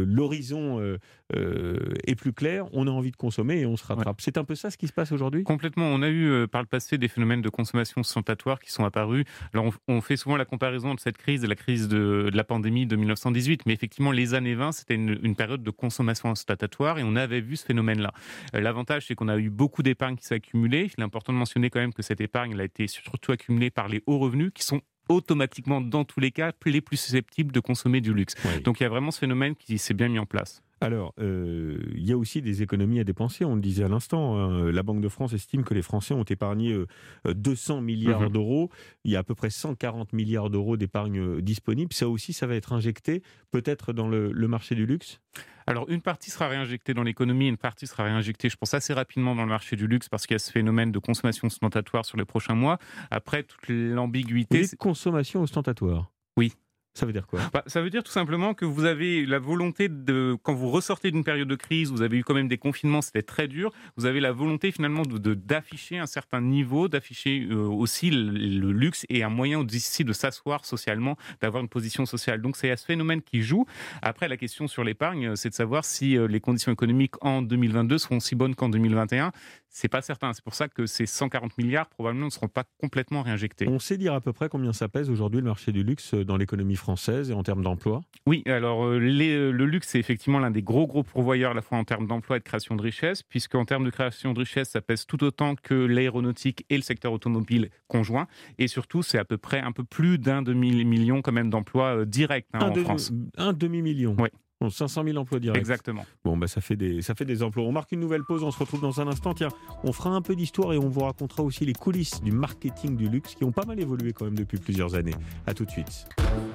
l'horizon 0.06 0.96
est 1.30 2.14
plus 2.14 2.32
clair, 2.32 2.66
on 2.72 2.86
a 2.86 2.90
envie 2.90 3.10
de 3.10 3.16
consommer 3.16 3.60
et 3.60 3.66
on 3.66 3.76
se 3.76 3.84
rattrape. 3.84 4.20
C'est 4.20 4.38
un 4.38 4.44
peu 4.44 4.54
ça 4.54 4.70
ce 4.70 4.76
qui 4.76 4.86
se 4.86 4.92
passe 4.92 5.12
aujourd'hui? 5.12 5.44
Complètement. 5.44 5.86
On 5.86 6.02
a 6.02 6.08
eu 6.08 6.46
par 6.48 6.62
le 6.62 6.66
passé 6.66 6.98
des 6.98 7.08
phénomènes 7.08 7.42
de 7.42 7.48
consommation 7.48 8.00
ostentatoire 8.00 8.60
qui 8.60 8.72
sont 8.72 8.84
apparus. 8.84 9.24
Alors 9.52 9.72
on, 9.88 10.00
fait 10.00 10.16
souvent 10.16 10.36
la 10.36 10.44
comparaison 10.44 10.94
de 10.94 11.00
cette 11.00 11.18
crise 11.18 11.44
et 11.44 11.46
la 11.46 11.54
crise 11.54 11.88
de, 11.88 12.30
de 12.30 12.36
la 12.36 12.44
pandémie 12.44 12.86
de 12.86 12.96
1918, 12.96 13.66
mais 13.66 13.72
effectivement 13.72 14.12
les 14.12 14.34
années 14.34 14.54
20, 14.54 14.72
c'était 14.72 14.94
une, 14.94 15.36
période 15.36 15.62
de 15.62 15.70
consommation 15.70 16.30
ostentatoire 16.30 16.98
et 16.98 17.04
on 17.04 17.14
avait 17.14 17.40
vu 17.40 17.56
ce 17.56 17.64
phénomène-là. 17.64 18.12
Euh, 18.54 18.60
l'avantage, 18.60 19.06
c'est 19.06 19.14
qu'on 19.14 19.28
a 19.28 19.38
eu 19.38 19.50
beaucoup 19.50 19.82
d'épargne 19.82 20.16
qui 20.16 20.24
s'est 20.24 20.34
accumulée. 20.34 20.90
Il 20.96 21.00
est 21.00 21.04
important 21.04 21.32
de 21.32 21.38
mentionner 21.38 21.70
quand 21.70 21.80
même 21.80 21.92
que 21.92 22.02
cette 22.02 22.20
épargne 22.20 22.52
elle 22.52 22.60
a 22.60 22.64
été 22.64 22.86
surtout 22.86 23.32
accumulée 23.32 23.70
par 23.70 23.88
les 23.88 23.97
hauts 24.06 24.18
revenus 24.18 24.52
qui 24.54 24.62
sont 24.62 24.80
automatiquement, 25.08 25.80
dans 25.80 26.04
tous 26.04 26.20
les 26.20 26.30
cas, 26.30 26.52
les 26.66 26.80
plus 26.80 26.98
susceptibles 26.98 27.52
de 27.52 27.60
consommer 27.60 28.00
du 28.00 28.12
luxe. 28.12 28.34
Donc 28.62 28.80
il 28.80 28.82
y 28.82 28.86
a 28.86 28.88
vraiment 28.88 29.10
ce 29.10 29.18
phénomène 29.18 29.56
qui 29.56 29.78
s'est 29.78 29.94
bien 29.94 30.08
mis 30.08 30.18
en 30.18 30.26
place. 30.26 30.62
Alors, 30.80 31.12
euh, 31.18 31.78
il 31.94 32.06
y 32.06 32.12
a 32.12 32.16
aussi 32.16 32.40
des 32.40 32.62
économies 32.62 33.00
à 33.00 33.04
dépenser. 33.04 33.44
On 33.44 33.56
le 33.56 33.60
disait 33.60 33.84
à 33.84 33.88
l'instant. 33.88 34.36
Hein. 34.36 34.70
La 34.70 34.82
Banque 34.82 35.00
de 35.00 35.08
France 35.08 35.32
estime 35.32 35.64
que 35.64 35.74
les 35.74 35.82
Français 35.82 36.14
ont 36.14 36.24
épargné 36.24 36.76
200 37.24 37.78
euh, 37.78 37.80
milliards 37.80 38.22
mhm. 38.22 38.32
d'euros. 38.32 38.70
Il 39.04 39.10
y 39.10 39.16
a 39.16 39.20
à 39.20 39.22
peu 39.24 39.34
près 39.34 39.50
140 39.50 40.12
milliards 40.12 40.50
d'euros 40.50 40.76
d'épargne 40.76 41.18
euh, 41.18 41.42
disponible. 41.42 41.92
Ça 41.92 42.08
aussi, 42.08 42.32
ça 42.32 42.46
va 42.46 42.54
être 42.54 42.72
injecté 42.72 43.22
peut-être 43.50 43.92
dans 43.92 44.08
le, 44.08 44.32
marché 44.48 44.74
du 44.74 44.86
luxe? 44.86 45.20
Alors, 45.66 45.88
une 45.90 46.00
partie 46.00 46.30
sera 46.30 46.48
réinjectée 46.48 46.94
dans 46.94 47.02
l'économie, 47.02 47.48
une 47.48 47.58
partie 47.58 47.86
sera 47.86 48.04
réinjectée, 48.04 48.48
je 48.48 48.56
pense, 48.56 48.72
assez 48.72 48.94
rapidement 48.94 49.34
dans 49.34 49.42
le 49.42 49.48
marché 49.48 49.76
du 49.76 49.86
luxe 49.86 50.08
parce 50.08 50.26
qu'il 50.26 50.34
y 50.34 50.36
a 50.36 50.38
ce 50.38 50.50
phénomène 50.50 50.92
de 50.92 50.98
consommation 50.98 51.46
ostentatoire 51.46 52.06
sur 52.06 52.16
les 52.16 52.24
prochains 52.24 52.54
mois. 52.54 52.78
Après, 53.10 53.42
toute 53.42 53.68
l'ambiguïté. 53.68 54.64
Consommation 54.78 55.42
ostentatoire 55.42 56.10
Oui. 56.38 56.54
Ça 56.98 57.06
veut 57.06 57.12
dire 57.12 57.28
quoi? 57.28 57.38
Bah, 57.52 57.62
Ça 57.68 57.80
veut 57.80 57.90
dire 57.90 58.02
tout 58.02 58.10
simplement 58.10 58.54
que 58.54 58.64
vous 58.64 58.84
avez 58.84 59.24
la 59.24 59.38
volonté 59.38 59.88
de, 59.88 60.36
quand 60.42 60.52
vous 60.52 60.68
ressortez 60.68 61.12
d'une 61.12 61.22
période 61.22 61.46
de 61.46 61.54
crise, 61.54 61.92
vous 61.92 62.02
avez 62.02 62.16
eu 62.16 62.24
quand 62.24 62.34
même 62.34 62.48
des 62.48 62.58
confinements, 62.58 63.02
c'était 63.02 63.22
très 63.22 63.46
dur, 63.46 63.72
vous 63.96 64.04
avez 64.04 64.18
la 64.18 64.32
volonté 64.32 64.72
finalement 64.72 65.02
d'afficher 65.04 65.98
un 65.98 66.06
certain 66.06 66.40
niveau, 66.40 66.88
d'afficher 66.88 67.46
euh, 67.48 67.54
aussi 67.54 68.10
le, 68.10 68.72
luxe 68.72 69.06
et 69.10 69.22
un 69.22 69.28
moyen 69.28 69.60
aussi 69.60 70.02
de 70.02 70.12
s'asseoir 70.12 70.64
socialement, 70.64 71.16
d'avoir 71.40 71.62
une 71.62 71.68
position 71.68 72.04
sociale. 72.04 72.42
Donc 72.42 72.56
c'est 72.56 72.72
à 72.72 72.76
ce 72.76 72.84
phénomène 72.84 73.22
qui 73.22 73.42
joue. 73.42 73.64
Après, 74.02 74.26
la 74.26 74.36
question 74.36 74.66
sur 74.66 74.82
l'épargne, 74.82 75.36
c'est 75.36 75.50
de 75.50 75.54
savoir 75.54 75.84
si 75.84 76.18
euh, 76.18 76.26
les 76.26 76.40
conditions 76.40 76.72
économiques 76.72 77.14
en 77.24 77.42
2022 77.42 77.98
seront 77.98 78.16
aussi 78.16 78.34
bonnes 78.34 78.56
qu'en 78.56 78.70
2021. 78.70 79.30
C'est 79.70 79.88
pas 79.88 80.02
certain. 80.02 80.32
C'est 80.32 80.42
pour 80.42 80.54
ça 80.54 80.68
que 80.68 80.86
ces 80.86 81.06
140 81.06 81.58
milliards 81.58 81.88
probablement 81.88 82.26
ne 82.26 82.30
seront 82.30 82.48
pas 82.48 82.64
complètement 82.80 83.22
réinjectés. 83.22 83.68
On 83.68 83.78
sait 83.78 83.96
dire 83.96 84.14
à 84.14 84.20
peu 84.20 84.32
près 84.32 84.48
combien 84.48 84.72
ça 84.72 84.88
pèse 84.88 85.10
aujourd'hui 85.10 85.40
le 85.40 85.46
marché 85.46 85.72
du 85.72 85.82
luxe 85.82 86.14
dans 86.14 86.36
l'économie 86.36 86.76
française 86.76 87.30
et 87.30 87.34
en 87.34 87.42
termes 87.42 87.62
d'emploi 87.62 88.00
Oui, 88.26 88.42
alors 88.46 88.84
euh, 88.84 88.98
euh, 88.98 89.52
le 89.52 89.66
luxe 89.66 89.88
c'est 89.88 89.98
effectivement 89.98 90.38
l'un 90.38 90.50
des 90.50 90.62
gros 90.62 90.86
gros 90.86 91.02
pourvoyeurs 91.02 91.52
à 91.52 91.54
la 91.54 91.62
fois 91.62 91.78
en 91.78 91.84
termes 91.84 92.06
d'emploi 92.06 92.36
et 92.36 92.40
de 92.40 92.44
création 92.44 92.76
de 92.76 92.82
richesse, 92.82 93.22
puisque 93.22 93.54
en 93.54 93.64
termes 93.64 93.84
de 93.84 93.90
création 93.90 94.32
de 94.32 94.40
richesse 94.40 94.70
ça 94.70 94.80
pèse 94.80 95.06
tout 95.06 95.22
autant 95.24 95.54
que 95.54 95.74
l'aéronautique 95.74 96.64
et 96.70 96.76
le 96.76 96.82
secteur 96.82 97.12
automobile 97.12 97.70
conjoint, 97.86 98.26
et 98.58 98.68
surtout 98.68 99.02
c'est 99.02 99.18
à 99.18 99.24
peu 99.24 99.38
près 99.38 99.60
un 99.60 99.72
peu 99.72 99.84
plus 99.84 100.18
d'un 100.18 100.42
demi 100.42 100.84
million 100.84 101.22
quand 101.22 101.32
même 101.32 101.50
d'emplois 101.50 101.98
euh, 101.98 102.04
directs 102.04 102.46
hein, 102.52 102.70
en 102.70 102.74
France. 102.74 103.12
Un 103.36 103.52
demi 103.52 103.82
million. 103.82 104.16
Oui. 104.60 104.70
500 104.70 105.04
000 105.04 105.16
emplois 105.16 105.38
directs. 105.38 105.58
Exactement. 105.58 106.04
Bon, 106.24 106.36
bah, 106.36 106.48
ça, 106.48 106.60
fait 106.60 106.76
des, 106.76 107.02
ça 107.02 107.14
fait 107.14 107.24
des 107.24 107.42
emplois. 107.42 107.64
On 107.64 107.72
marque 107.72 107.92
une 107.92 108.00
nouvelle 108.00 108.24
pause, 108.24 108.42
on 108.42 108.50
se 108.50 108.58
retrouve 108.58 108.80
dans 108.80 109.00
un 109.00 109.06
instant. 109.06 109.34
Tiens, 109.34 109.48
on 109.84 109.92
fera 109.92 110.10
un 110.10 110.22
peu 110.22 110.34
d'histoire 110.34 110.72
et 110.72 110.78
on 110.78 110.88
vous 110.88 111.00
racontera 111.00 111.42
aussi 111.42 111.64
les 111.64 111.72
coulisses 111.72 112.22
du 112.22 112.32
marketing 112.32 112.96
du 112.96 113.08
luxe 113.08 113.34
qui 113.34 113.44
ont 113.44 113.52
pas 113.52 113.64
mal 113.64 113.80
évolué 113.80 114.12
quand 114.12 114.24
même 114.24 114.36
depuis 114.36 114.58
plusieurs 114.58 114.94
années. 114.94 115.14
A 115.46 115.54
tout 115.54 115.64
de 115.64 115.70
suite. 115.70 116.08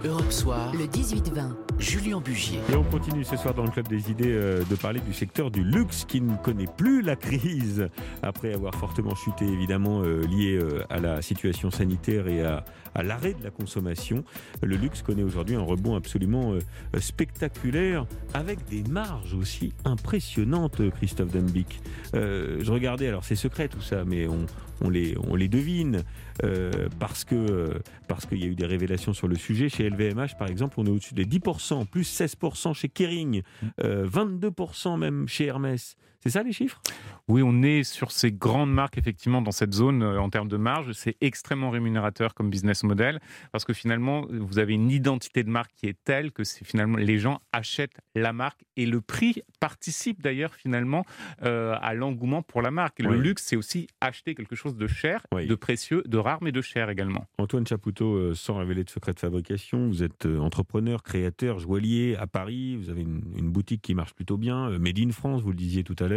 Europe 0.03 0.31
Soir, 0.31 0.73
le 0.73 0.85
18-20, 0.85 1.53
Julien 1.79 2.19
Bugier. 2.19 2.59
Et 2.71 2.75
on 2.75 2.83
continue 2.83 3.23
ce 3.23 3.37
soir 3.37 3.53
dans 3.53 3.63
le 3.63 3.71
Club 3.71 3.87
des 3.87 4.11
Idées 4.11 4.33
euh, 4.33 4.63
de 4.69 4.75
parler 4.75 4.99
du 4.99 5.13
secteur 5.13 5.49
du 5.49 5.63
luxe 5.63 6.05
qui 6.05 6.21
ne 6.21 6.35
connaît 6.35 6.67
plus 6.77 7.01
la 7.01 7.15
crise 7.15 7.87
après 8.21 8.53
avoir 8.53 8.75
fortement 8.75 9.15
chuté 9.15 9.45
évidemment 9.45 10.01
euh, 10.03 10.21
lié 10.27 10.57
euh, 10.57 10.83
à 10.89 10.99
la 10.99 11.21
situation 11.21 11.71
sanitaire 11.71 12.27
et 12.27 12.43
à, 12.43 12.65
à 12.95 13.03
l'arrêt 13.03 13.33
de 13.33 13.43
la 13.43 13.49
consommation. 13.49 14.23
Le 14.61 14.75
luxe 14.75 15.01
connaît 15.01 15.23
aujourd'hui 15.23 15.55
un 15.55 15.61
rebond 15.61 15.95
absolument 15.95 16.55
spectaculaire 16.99 18.05
avec 18.33 18.65
des 18.69 18.83
marges 18.83 19.33
aussi 19.33 19.73
impressionnantes, 19.85 20.81
Christophe 20.91 21.31
Dembic. 21.31 21.81
je 22.13 22.71
regardais, 22.71 23.07
alors 23.07 23.23
c'est 23.23 23.35
secret 23.35 23.67
tout 23.67 23.81
ça, 23.81 24.03
mais 24.05 24.27
on, 24.27 24.45
on 24.81 24.89
les, 24.89 25.15
on 25.27 25.35
les 25.35 25.47
devine 25.47 26.03
euh, 26.43 26.71
parce 26.99 27.23
que 27.23 27.79
parce 28.07 28.25
qu'il 28.25 28.39
y 28.39 28.43
a 28.43 28.47
eu 28.47 28.55
des 28.55 28.65
révélations 28.65 29.13
sur 29.13 29.27
le 29.27 29.35
sujet. 29.35 29.69
Chez 29.69 29.89
LVMH, 29.89 30.35
par 30.37 30.49
exemple, 30.49 30.75
on 30.77 30.85
est 30.85 30.89
au-dessus 30.89 31.13
des 31.13 31.25
10%, 31.25 31.85
plus 31.87 32.03
16% 32.03 32.73
chez 32.73 32.89
Kering, 32.89 33.41
22% 33.79 34.93
euh, 34.93 34.97
même 34.97 35.27
chez 35.27 35.45
Hermès. 35.45 35.95
C'est 36.23 36.29
ça 36.29 36.41
les 36.41 36.53
chiffres? 36.53 36.81
Oui, 37.27 37.41
on 37.43 37.61
est 37.63 37.83
sur 37.83 38.11
ces 38.11 38.31
grandes 38.31 38.73
marques 38.73 38.97
effectivement 38.97 39.41
dans 39.41 39.51
cette 39.51 39.73
zone 39.73 40.03
euh, 40.03 40.21
en 40.21 40.29
termes 40.29 40.47
de 40.47 40.55
marge. 40.55 40.93
C'est 40.93 41.17
extrêmement 41.19 41.69
rémunérateur 41.69 42.33
comme 42.33 42.49
business 42.49 42.83
model 42.83 43.19
parce 43.51 43.65
que 43.65 43.73
finalement 43.73 44.25
vous 44.29 44.57
avez 44.57 44.73
une 44.73 44.89
identité 44.89 45.43
de 45.43 45.49
marque 45.49 45.71
qui 45.75 45.87
est 45.87 45.97
telle 46.05 46.31
que 46.31 46.43
finalement 46.45 46.97
les 46.97 47.17
gens 47.17 47.41
achètent 47.51 47.99
la 48.15 48.31
marque 48.31 48.61
et 48.77 48.85
le 48.85 49.01
prix 49.01 49.41
participe 49.59 50.21
d'ailleurs 50.21 50.55
finalement 50.55 51.05
à 51.41 51.93
l'engouement 51.93 52.41
pour 52.41 52.61
la 52.61 52.71
marque. 52.71 52.99
Le 52.99 53.15
luxe, 53.15 53.43
c'est 53.45 53.55
aussi 53.55 53.87
acheter 54.01 54.35
quelque 54.35 54.55
chose 54.55 54.75
de 54.75 54.87
cher, 54.87 55.25
de 55.31 55.55
précieux, 55.55 56.03
de 56.05 56.17
rare, 56.17 56.39
mais 56.41 56.51
de 56.51 56.61
cher 56.61 56.89
également. 56.89 57.25
Antoine 57.37 57.67
Chapoutot, 57.67 58.15
euh, 58.15 58.33
sans 58.33 58.57
révéler 58.57 58.83
de 58.83 58.89
secret 58.89 59.13
de 59.13 59.19
fabrication, 59.19 59.87
vous 59.87 60.03
êtes 60.03 60.25
euh, 60.25 60.39
entrepreneur, 60.39 61.03
créateur, 61.03 61.59
joaillier 61.59 62.15
à 62.15 62.27
Paris. 62.27 62.75
Vous 62.77 62.89
avez 62.89 63.01
une, 63.01 63.51
boutique 63.53 63.81
qui 63.81 63.93
marche 63.93 64.13
plutôt 64.13 64.37
bien, 64.37 64.71
euh, 64.71 64.79
Made 64.79 64.99
in 64.99 65.11
France, 65.11 65.41
vous 65.41 65.49
le 65.49 65.55
disiez 65.55 65.83
tout 65.83 65.95
à 65.99 66.07
l'heure. 66.07 66.12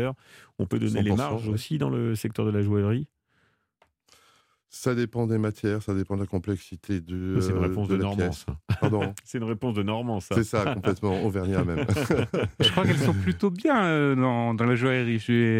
On 0.59 0.67
peut 0.67 0.79
donner 0.79 1.03
les 1.03 1.15
marges 1.15 1.49
aussi 1.49 1.79
dans 1.79 1.91
le 1.91 2.15
secteur 2.15 2.47
de 2.47 2.51
la 2.51 2.63
joaillerie 2.63 3.07
Ça 4.71 4.95
dépend 4.95 5.27
des 5.27 5.39
matières, 5.39 5.83
ça 5.83 5.95
dépend 5.95 6.17
de 6.17 6.23
la 6.23 6.27
complexité 6.27 7.01
de. 7.01 7.39
C'est 7.41 7.51
une 7.51 7.59
réponse 7.59 7.89
de, 7.89 7.97
Normand, 7.97 8.31
Pardon. 8.81 9.15
C'est 9.25 9.39
une 9.39 9.45
réponse 9.45 9.75
de 9.75 9.83
Normand, 9.83 10.21
ça. 10.21 10.35
C'est 10.35 10.45
ça, 10.45 10.65
complètement 10.75 11.23
auvergnat 11.25 11.65
même. 11.65 11.85
je 12.61 12.71
crois 12.71 12.85
qu'elles 12.85 12.99
sont 12.99 13.15
plutôt 13.15 13.51
bien 13.51 13.85
euh, 13.85 14.15
dans, 14.15 14.55
dans, 14.55 14.65
la 14.65 14.77
joaillerie. 14.77 15.19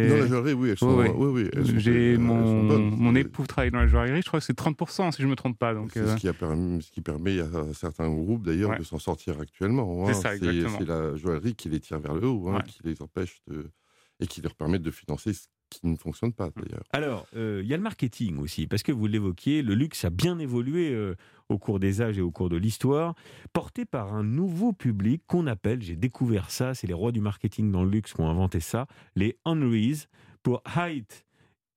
Dans 0.09 0.15
la 0.17 0.27
joaillerie, 0.27 0.53
oui, 0.53 0.69
elles 0.71 0.77
sont. 0.77 0.97
Oui, 0.97 1.49
oui. 1.53 1.77
J'ai 1.77 2.17
mon, 2.17 2.79
mon 2.79 3.15
époux 3.15 3.45
travaille 3.45 3.71
dans 3.71 3.79
la 3.79 3.87
joaillerie. 3.87 4.21
Je 4.21 4.27
crois 4.27 4.39
que 4.39 4.45
c'est 4.45 4.57
30% 4.57 5.11
si 5.11 5.21
je 5.21 5.27
ne 5.27 5.31
me 5.31 5.35
trompe 5.35 5.59
pas. 5.59 5.73
Donc. 5.73 5.91
C'est 5.93 6.07
ce, 6.07 6.15
qui 6.15 6.27
a 6.27 6.33
permis, 6.33 6.81
ce 6.81 6.91
qui 6.91 7.01
permet 7.01 7.39
à 7.39 7.47
certains 7.73 8.09
groupes 8.09 8.43
d'ailleurs 8.43 8.77
de 8.77 8.83
s'en 8.83 8.99
sortir 8.99 9.39
actuellement. 9.39 10.07
Hein. 10.07 10.13
C'est 10.13 10.21
ça, 10.21 10.35
exactement. 10.35 10.77
C'est 10.79 10.87
la 10.87 11.15
joaillerie 11.15 11.55
qui 11.55 11.69
les 11.69 11.79
tire 11.79 11.99
vers 11.99 12.15
le 12.15 12.27
haut, 12.27 12.49
hein, 12.49 12.61
qui 12.65 12.79
les 12.83 13.01
empêche 13.01 13.41
de 13.47 13.69
et 14.19 14.27
qui 14.27 14.41
leur 14.41 14.55
permet 14.55 14.79
de 14.79 14.91
financer 14.91 15.33
ce 15.33 15.47
qui 15.69 15.85
ne 15.87 15.97
fonctionne 15.97 16.33
pas 16.33 16.49
d'ailleurs. 16.55 16.83
Alors, 16.91 17.27
euh, 17.35 17.61
il 17.63 17.69
y 17.69 17.73
a 17.73 17.77
le 17.77 17.83
marketing 17.83 18.37
aussi, 18.37 18.67
parce 18.67 18.83
que 18.83 18.91
vous 18.91 19.07
l'évoquiez, 19.07 19.61
le 19.61 19.75
luxe 19.75 20.05
a 20.05 20.09
bien 20.09 20.39
évolué 20.39 20.91
euh, 20.91 21.15
au 21.49 21.57
cours 21.57 21.79
des 21.79 22.01
âges 22.01 22.17
et 22.17 22.21
au 22.21 22.31
cours 22.31 22.49
de 22.49 22.57
l'histoire, 22.57 23.15
porté 23.53 23.85
par 23.85 24.13
un 24.13 24.23
nouveau 24.23 24.73
public 24.73 25.23
qu'on 25.27 25.47
appelle, 25.47 25.81
j'ai 25.81 25.95
découvert 25.95 26.51
ça, 26.51 26.73
c'est 26.73 26.87
les 26.87 26.93
rois 26.93 27.11
du 27.11 27.21
marketing 27.21 27.71
dans 27.71 27.83
le 27.83 27.89
luxe 27.89 28.13
qui 28.13 28.21
ont 28.21 28.29
inventé 28.29 28.59
ça, 28.59 28.87
les 29.15 29.37
Henrys, 29.45 30.05
pour 30.41 30.63
height 30.75 31.26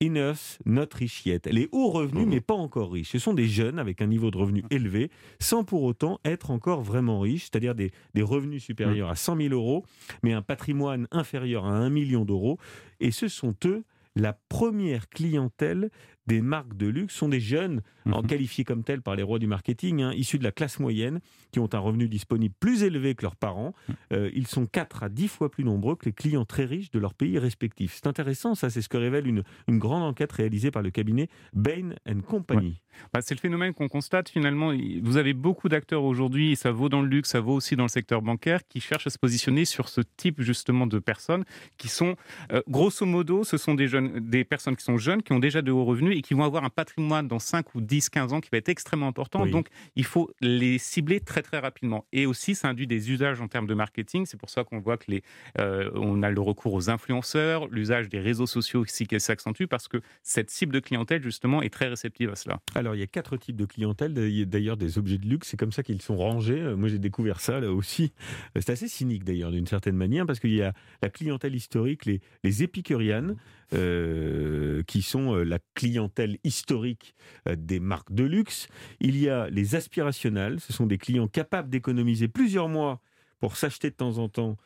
enough, 0.00 0.58
not 0.64 0.88
rich 0.94 1.26
yet. 1.26 1.46
Les 1.50 1.68
hauts 1.72 1.90
revenus, 1.90 2.26
mmh. 2.26 2.30
mais 2.30 2.40
pas 2.40 2.54
encore 2.54 2.92
riches. 2.92 3.10
Ce 3.10 3.18
sont 3.18 3.34
des 3.34 3.46
jeunes 3.46 3.78
avec 3.78 4.00
un 4.02 4.06
niveau 4.06 4.30
de 4.30 4.38
revenu 4.38 4.64
élevé, 4.70 5.10
sans 5.38 5.64
pour 5.64 5.82
autant 5.82 6.20
être 6.24 6.50
encore 6.50 6.82
vraiment 6.82 7.20
riches, 7.20 7.44
c'est-à-dire 7.44 7.74
des, 7.74 7.92
des, 8.14 8.22
revenus 8.22 8.62
supérieurs 8.62 9.10
à 9.10 9.16
100 9.16 9.36
000 9.36 9.54
euros, 9.54 9.84
mais 10.22 10.32
un 10.32 10.42
patrimoine 10.42 11.06
inférieur 11.10 11.66
à 11.66 11.70
1 11.70 11.90
million 11.90 12.24
d'euros. 12.24 12.58
Et 13.00 13.10
ce 13.10 13.28
sont 13.28 13.54
eux 13.64 13.84
la 14.16 14.32
première 14.32 15.08
clientèle 15.08 15.90
des 16.26 16.40
marques 16.42 16.76
de 16.76 16.86
luxe 16.86 17.14
sont 17.14 17.28
des 17.28 17.40
jeunes, 17.40 17.82
en 18.06 18.22
mhm. 18.22 18.26
qualifiés 18.26 18.64
comme 18.64 18.82
tels 18.82 19.02
par 19.02 19.16
les 19.16 19.22
rois 19.22 19.38
du 19.38 19.46
marketing, 19.46 20.02
hein, 20.02 20.12
issus 20.14 20.38
de 20.38 20.44
la 20.44 20.52
classe 20.52 20.78
moyenne, 20.78 21.20
qui 21.52 21.58
ont 21.58 21.68
un 21.72 21.78
revenu 21.78 22.08
disponible 22.08 22.54
plus 22.58 22.82
élevé 22.82 23.14
que 23.14 23.22
leurs 23.22 23.36
parents. 23.36 23.74
Mhm. 23.88 23.94
Euh, 24.12 24.30
ils 24.34 24.46
sont 24.46 24.66
4 24.66 25.04
à 25.04 25.08
10 25.08 25.28
fois 25.28 25.50
plus 25.50 25.64
nombreux 25.64 25.96
que 25.96 26.06
les 26.06 26.12
clients 26.12 26.44
très 26.44 26.64
riches 26.64 26.90
de 26.90 26.98
leur 26.98 27.14
pays 27.14 27.38
respectifs. 27.38 27.94
C'est 27.94 28.06
intéressant, 28.06 28.54
ça, 28.54 28.70
c'est 28.70 28.82
ce 28.82 28.88
que 28.88 28.96
révèle 28.96 29.26
une, 29.26 29.42
une, 29.68 29.78
grande 29.78 30.02
enquête 30.02 30.32
réalisée 30.32 30.70
par 30.70 30.82
le 30.82 30.90
cabinet 30.90 31.28
Bain 31.52 31.94
Company. 32.26 32.80
Bah, 33.12 33.20
c'est 33.22 33.34
le 33.34 33.40
phénomène 33.40 33.72
qu'on 33.72 33.88
constate 33.88 34.28
finalement. 34.28 34.72
Vous 35.02 35.16
avez 35.16 35.32
beaucoup 35.32 35.68
d'acteurs 35.68 36.04
aujourd'hui, 36.04 36.52
et 36.52 36.56
ça 36.56 36.70
vaut 36.70 36.88
dans 36.88 37.02
le 37.02 37.08
luxe, 37.08 37.30
ça 37.30 37.40
vaut 37.40 37.54
aussi 37.54 37.76
dans 37.76 37.84
le 37.84 37.88
secteur 37.88 38.22
bancaire, 38.22 38.60
qui 38.68 38.80
cherchent 38.80 39.06
à 39.06 39.10
se 39.10 39.18
positionner 39.18 39.64
sur 39.64 39.88
ce 39.88 40.00
type 40.16 40.40
justement 40.42 40.86
de 40.86 40.98
personnes 40.98 41.44
qui 41.78 41.88
sont, 41.88 42.16
euh, 42.52 42.62
grosso 42.68 43.06
modo, 43.06 43.44
ce 43.44 43.56
sont 43.56 43.74
des, 43.74 43.88
jeunes, 43.88 44.20
des 44.20 44.44
personnes 44.44 44.76
qui 44.76 44.84
sont 44.84 44.98
jeunes, 44.98 45.22
qui 45.22 45.32
ont 45.32 45.38
déjà 45.38 45.62
de 45.62 45.70
hauts 45.70 45.84
revenus 45.84 46.16
et 46.16 46.22
qui 46.22 46.34
vont 46.34 46.44
avoir 46.44 46.64
un 46.64 46.70
patrimoine 46.70 47.28
dans 47.28 47.38
5 47.38 47.74
ou 47.74 47.80
10, 47.80 47.99
15 48.08 48.32
ans 48.32 48.40
qui 48.40 48.48
va 48.50 48.58
être 48.58 48.68
extrêmement 48.68 49.08
important. 49.08 49.44
Donc, 49.46 49.68
il 49.96 50.04
faut 50.04 50.30
les 50.40 50.78
cibler 50.78 51.20
très, 51.20 51.42
très 51.42 51.58
rapidement. 51.58 52.06
Et 52.12 52.26
aussi, 52.26 52.54
ça 52.54 52.68
induit 52.68 52.86
des 52.86 53.10
usages 53.10 53.40
en 53.40 53.48
termes 53.48 53.66
de 53.66 53.74
marketing. 53.74 54.26
C'est 54.26 54.38
pour 54.38 54.50
ça 54.50 54.64
qu'on 54.64 54.78
voit 54.78 54.96
que 54.96 55.10
les, 55.10 55.22
euh, 55.58 55.90
on 55.94 56.22
a 56.22 56.30
le 56.30 56.40
recours 56.40 56.72
aux 56.72 56.90
influenceurs, 56.90 57.68
l'usage 57.68 58.08
des 58.08 58.20
réseaux 58.20 58.46
sociaux 58.46 58.80
aussi 58.80 59.06
qui 59.06 59.18
s'accentue 59.20 59.64
parce 59.64 59.88
que 59.88 59.98
cette 60.22 60.50
cible 60.50 60.72
de 60.72 60.80
clientèle, 60.80 61.22
justement, 61.22 61.62
est 61.62 61.70
très 61.70 61.88
réceptive 61.88 62.30
à 62.30 62.36
cela. 62.36 62.60
Alors, 62.74 62.94
il 62.94 63.00
y 63.00 63.02
a 63.02 63.06
quatre 63.06 63.36
types 63.36 63.56
de 63.56 63.66
clientèle, 63.66 64.14
d'ailleurs, 64.14 64.76
des 64.76 64.98
objets 64.98 65.18
de 65.18 65.26
luxe. 65.26 65.48
C'est 65.48 65.56
comme 65.56 65.72
ça 65.72 65.82
qu'ils 65.82 66.02
sont 66.02 66.16
rangés. 66.16 66.60
Euh, 66.60 66.76
moi, 66.76 66.88
j'ai 66.88 66.98
découvert 66.98 67.40
ça 67.40 67.60
là 67.60 67.72
aussi. 67.72 68.12
Euh, 68.56 68.60
c'est 68.64 68.70
assez 68.70 68.88
cynique, 68.88 69.24
d'ailleurs, 69.24 69.50
d'une 69.50 69.66
certaine 69.66 69.96
manière, 69.96 70.26
parce 70.26 70.38
qu'il 70.38 70.54
y 70.54 70.62
a 70.62 70.72
la 71.02 71.08
clientèle 71.10 71.54
historique, 71.54 72.06
les, 72.06 72.20
les 72.44 72.62
épicurianes, 72.62 73.36
euh, 73.72 74.82
qui 74.88 75.00
sont 75.02 75.34
euh, 75.34 75.44
la 75.44 75.60
clientèle 75.74 76.38
historique 76.42 77.14
euh, 77.48 77.54
des 77.56 77.78
marques 77.78 78.12
de 78.12 78.24
luxe. 78.24 78.66
Il 79.00 79.16
y 79.16 79.28
a 79.28 79.48
les 79.48 79.76
aspirationnels, 79.76 80.58
ce 80.58 80.72
sont 80.72 80.86
des 80.86 80.98
clients 80.98 81.28
capables 81.28 81.70
d'économiser 81.70 82.26
plusieurs 82.26 82.68
mois 82.68 83.00
pour 83.38 83.56
s'acheter 83.56 83.90
de 83.90 83.94
temps 83.94 84.18
en 84.18 84.28
temps 84.28 84.56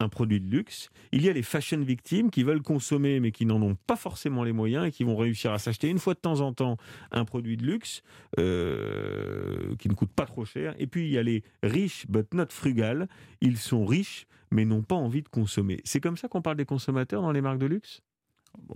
un 0.00 0.08
produit 0.08 0.40
de 0.40 0.46
luxe. 0.46 0.88
Il 1.12 1.22
y 1.22 1.28
a 1.28 1.32
les 1.34 1.42
fashion 1.42 1.80
victimes 1.80 2.30
qui 2.30 2.42
veulent 2.42 2.62
consommer 2.62 3.20
mais 3.20 3.32
qui 3.32 3.44
n'en 3.44 3.60
ont 3.60 3.76
pas 3.86 3.96
forcément 3.96 4.44
les 4.44 4.52
moyens 4.52 4.86
et 4.86 4.90
qui 4.90 5.04
vont 5.04 5.16
réussir 5.16 5.52
à 5.52 5.58
s'acheter 5.58 5.88
une 5.88 5.98
fois 5.98 6.14
de 6.14 6.20
temps 6.20 6.40
en 6.40 6.54
temps 6.54 6.78
un 7.12 7.24
produit 7.26 7.56
de 7.58 7.66
luxe 7.66 8.02
qui 8.36 8.42
ne 8.42 9.94
coûte 9.94 10.12
pas 10.12 10.26
trop 10.26 10.44
cher. 10.44 10.74
Et 10.78 10.86
puis 10.86 11.04
il 11.04 11.12
y 11.12 11.18
a 11.18 11.22
les 11.22 11.44
riches 11.62 12.06
but 12.08 12.32
not 12.32 12.46
frugal. 12.48 13.08
Ils 13.40 13.58
sont 13.58 13.84
riches 13.84 14.26
mais 14.50 14.64
n'ont 14.64 14.82
pas 14.82 14.96
envie 14.96 15.22
de 15.22 15.28
consommer. 15.28 15.80
C'est 15.84 16.00
comme 16.00 16.16
ça 16.16 16.28
qu'on 16.28 16.42
parle 16.42 16.56
des 16.56 16.64
consommateurs 16.64 17.22
dans 17.22 17.32
les 17.32 17.40
marques 17.40 17.58
de 17.58 17.66
luxe? 17.66 18.02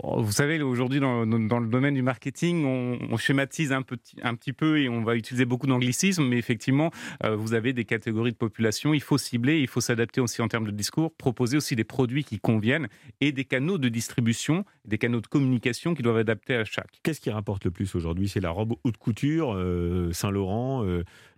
Vous 0.03 0.31
savez, 0.31 0.61
aujourd'hui, 0.61 0.99
dans, 0.99 1.23
le 1.25 1.67
domaine 1.67 1.93
du 1.93 2.01
marketing, 2.01 2.65
on, 2.65 3.17
schématise 3.17 3.71
un, 3.71 3.81
petit, 3.81 4.53
peu 4.53 4.79
et 4.79 4.89
on 4.89 5.03
va 5.03 5.15
utiliser 5.15 5.45
beaucoup 5.45 5.67
d'anglicismes, 5.67 6.25
mais 6.25 6.37
effectivement, 6.37 6.91
euh, 7.23 7.35
vous 7.35 7.53
avez 7.53 7.73
des 7.73 7.85
catégories 7.85 8.31
de 8.31 8.37
population, 8.37 8.93
il 8.93 9.01
faut 9.01 9.17
cibler, 9.17 9.59
il 9.59 9.67
faut 9.67 9.81
s'adapter 9.81 10.21
aussi 10.21 10.41
en 10.41 10.47
termes 10.47 10.65
de 10.65 10.71
discours, 10.71 11.13
proposer 11.13 11.57
aussi 11.57 11.75
des 11.75 11.83
produits 11.83 12.23
qui 12.23 12.39
conviennent 12.39 12.87
et 13.19 13.31
des 13.31 13.45
canaux 13.45 13.77
de 13.77 13.89
distribution, 13.89 14.63
des 14.85 14.97
canaux 14.97 15.21
de 15.21 15.27
communication 15.27 15.95
qui 15.95 16.03
doivent 16.03 16.17
adapter 16.17 16.55
à 16.55 16.65
chaque. 16.65 16.99
Qu'est-ce 17.03 17.21
qui 17.21 17.29
rapporte 17.29 17.65
le 17.65 17.71
plus 17.71 17.93
aujourd'hui? 17.95 18.29
C'est 18.29 18.41
la 18.41 18.51
robe 18.51 18.75
haute 18.83 18.97
couture, 18.97 19.53
euh, 19.53 20.11
Saint-Laurent, 20.13 20.85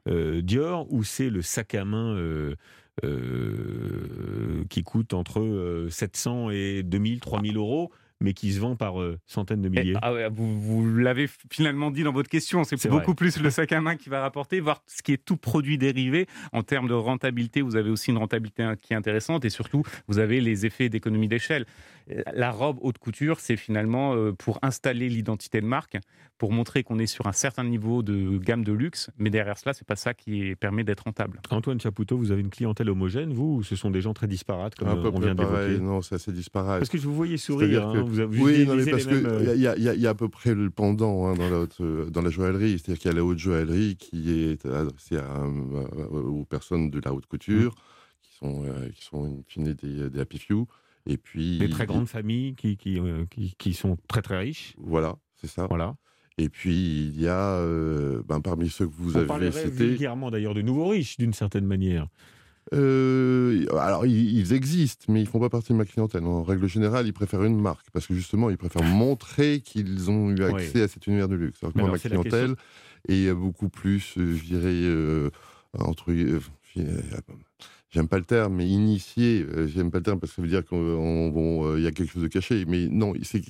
euh, 0.07 0.41
Dior, 0.41 0.91
ou 0.91 1.03
c'est 1.03 1.29
le 1.29 1.41
sac 1.41 1.75
à 1.75 1.85
main 1.85 2.17
qui 4.69 4.83
coûte 4.83 5.13
entre 5.13 5.87
700 5.89 6.51
et 6.51 6.83
2000, 6.83 7.19
3000 7.19 7.57
euros? 7.57 7.91
Mais 8.21 8.33
qui 8.33 8.53
se 8.53 8.59
vend 8.59 8.75
par 8.75 9.01
euh, 9.01 9.19
centaines 9.25 9.61
de 9.61 9.69
milliers. 9.69 9.95
Ah 10.01 10.29
vous, 10.29 10.95
l'avez 10.95 11.27
finalement 11.51 11.91
dit 11.91 12.03
dans 12.03 12.13
votre 12.13 12.29
question, 12.29 12.63
c'est 12.63 12.87
beaucoup 12.87 13.15
plus 13.15 13.41
le 13.41 13.49
sac 13.49 13.71
à 13.71 13.81
main 13.81 13.95
qui 13.95 14.09
va 14.09 14.21
rapporter, 14.21 14.59
voir 14.59 14.83
ce 14.87 15.01
qui 15.01 15.13
est 15.13 15.23
tout 15.23 15.37
produit 15.37 15.77
dérivé. 15.77 16.27
En 16.53 16.63
termes 16.63 16.87
de 16.87 16.93
rentabilité, 16.93 17.61
vous 17.61 17.75
avez 17.75 17.89
aussi 17.89 18.11
une 18.11 18.17
rentabilité 18.17 18.71
qui 18.81 18.93
est 18.93 18.95
intéressante 18.95 19.43
et 19.43 19.49
surtout, 19.49 19.83
vous 20.07 20.19
avez 20.19 20.39
les 20.39 20.65
effets 20.65 20.89
d'économie 20.89 21.27
d'échelle. 21.27 21.65
La 22.33 22.51
robe 22.51 22.77
haute 22.81 22.97
couture, 22.97 23.39
c'est 23.39 23.57
finalement 23.57 24.15
euh, 24.15 24.33
pour 24.33 24.59
installer 24.61 25.09
l'identité 25.09 25.61
de 25.61 25.65
marque, 25.65 25.97
pour 26.37 26.51
montrer 26.51 26.83
qu'on 26.83 26.99
est 26.99 27.07
sur 27.07 27.27
un 27.27 27.31
certain 27.31 27.63
niveau 27.63 28.01
de 28.01 28.37
gamme 28.37 28.63
de 28.63 28.73
luxe, 28.73 29.11
mais 29.17 29.29
derrière 29.29 29.57
cela, 29.57 29.73
c'est 29.73 29.87
pas 29.87 29.95
ça 29.95 30.13
qui 30.13 30.55
permet 30.55 30.83
d'être 30.83 31.01
rentable. 31.01 31.39
Antoine 31.51 31.79
Chapoutot, 31.79 32.17
vous 32.17 32.31
avez 32.31 32.41
une 32.41 32.49
clientèle 32.49 32.89
homogène, 32.89 33.31
vous, 33.31 33.57
ou 33.57 33.63
ce 33.63 33.75
sont 33.75 33.91
des 33.91 34.01
gens 34.01 34.13
très 34.13 34.27
disparates, 34.27 34.75
comme 34.75 34.89
on 34.89 35.19
vient 35.19 35.35
d'évoquer 35.35 35.79
Non, 35.79 36.01
c'est 36.01 36.15
assez 36.15 36.31
disparate. 36.31 36.79
Parce 36.79 36.89
que 36.89 36.97
je 36.97 37.05
vous 37.05 37.13
voyais 37.13 37.37
sourire, 37.37 37.87
hein, 37.87 38.01
vous 38.01 38.10
avez 38.19 38.39
oui, 38.39 38.65
non, 38.65 38.75
mais 38.75 38.85
parce 38.85 39.05
qu'il 39.05 39.25
euh, 39.25 39.55
y, 39.55 39.99
y, 39.99 40.07
a 40.07 40.09
à 40.09 40.15
peu 40.15 40.29
près 40.29 40.53
le 40.53 40.69
pendant 40.69 41.27
hein, 41.27 41.35
dans, 41.35 41.49
la 41.49 41.67
euh, 41.79 42.09
dans 42.09 42.21
la 42.21 42.29
joaillerie, 42.29 42.79
c'est-à-dire 42.79 42.99
qu'il 42.99 43.11
y 43.11 43.13
a 43.13 43.17
la 43.17 43.23
haute 43.23 43.37
joaillerie 43.37 43.95
qui 43.97 44.31
est 44.31 44.65
adressée 44.65 45.17
aux 46.11 46.45
personnes 46.45 46.89
de 46.89 47.01
la 47.03 47.13
haute 47.13 47.25
couture, 47.25 47.71
mmh. 47.71 48.21
qui 48.21 48.35
sont, 48.35 48.63
qui 48.93 49.03
sont 49.03 49.25
in 49.25 49.41
fine 49.47 49.73
des, 49.73 50.09
des 50.09 50.19
happy 50.19 50.39
few. 50.39 50.67
Et 51.07 51.17
puis, 51.17 51.57
des 51.57 51.69
très 51.69 51.85
grandes 51.85 52.07
familles 52.07 52.55
qui, 52.55 52.77
qui, 52.77 52.99
euh, 52.99 53.25
qui, 53.29 53.55
qui, 53.57 53.73
sont 53.73 53.97
très 54.07 54.21
très 54.21 54.37
riches. 54.37 54.75
Voilà, 54.77 55.15
c'est 55.35 55.47
ça. 55.47 55.65
Voilà. 55.67 55.95
Et 56.37 56.49
puis 56.49 57.09
il 57.13 57.21
y 57.21 57.27
a, 57.27 57.55
euh, 57.57 58.23
ben, 58.25 58.39
parmi 58.39 58.69
ceux 58.69 58.87
que 58.87 58.93
vous 58.93 59.17
On 59.17 59.29
avez 59.29 59.51
cités, 59.51 59.69
vulgairement 59.69 60.31
d'ailleurs 60.31 60.53
de 60.53 60.61
nouveaux 60.61 60.87
riches 60.89 61.17
d'une 61.17 61.33
certaine 61.33 61.65
manière. 61.65 62.07
Euh, 62.73 63.65
alors 63.77 64.05
ils, 64.05 64.53
existent, 64.53 65.05
mais 65.09 65.21
ils 65.21 65.27
font 65.27 65.39
pas 65.39 65.49
partie 65.49 65.73
de 65.73 65.77
ma 65.77 65.85
clientèle. 65.85 66.23
En 66.25 66.43
règle 66.43 66.67
générale, 66.67 67.07
ils 67.07 67.13
préfèrent 67.13 67.43
une 67.43 67.59
marque 67.59 67.89
parce 67.91 68.07
que 68.07 68.13
justement, 68.13 68.49
ils 68.49 68.57
préfèrent 68.57 68.83
montrer 68.83 69.61
qu'ils 69.61 70.09
ont 70.09 70.29
eu 70.31 70.43
accès 70.43 70.83
à 70.83 70.87
cet 70.87 71.07
univers 71.07 71.27
de 71.27 71.35
luxe. 71.35 71.59
Alors 71.61 71.73
que 71.73 71.79
moi, 71.79 71.91
ma 71.91 71.99
clientèle 71.99 72.55
est 73.07 73.33
beaucoup 73.33 73.69
plus, 73.69 74.13
je 74.15 74.43
dirais, 74.43 75.31
entre 75.77 76.11
j'aime 77.91 78.07
pas 78.07 78.17
le 78.17 78.23
terme, 78.23 78.55
mais 78.55 78.67
initié, 78.67 79.43
euh, 79.43 79.67
j'aime 79.67 79.91
pas 79.91 79.99
le 79.99 80.03
terme 80.03 80.19
parce 80.19 80.31
que 80.31 80.37
ça 80.37 80.41
veut 80.41 80.47
dire 80.47 80.65
qu'il 80.65 80.77
euh, 80.77 81.79
y 81.79 81.87
a 81.87 81.91
quelque 81.91 82.11
chose 82.11 82.23
de 82.23 82.27
caché. 82.27 82.65
Mais 82.65 82.87
non, 82.87 83.13
c'est 83.21 83.41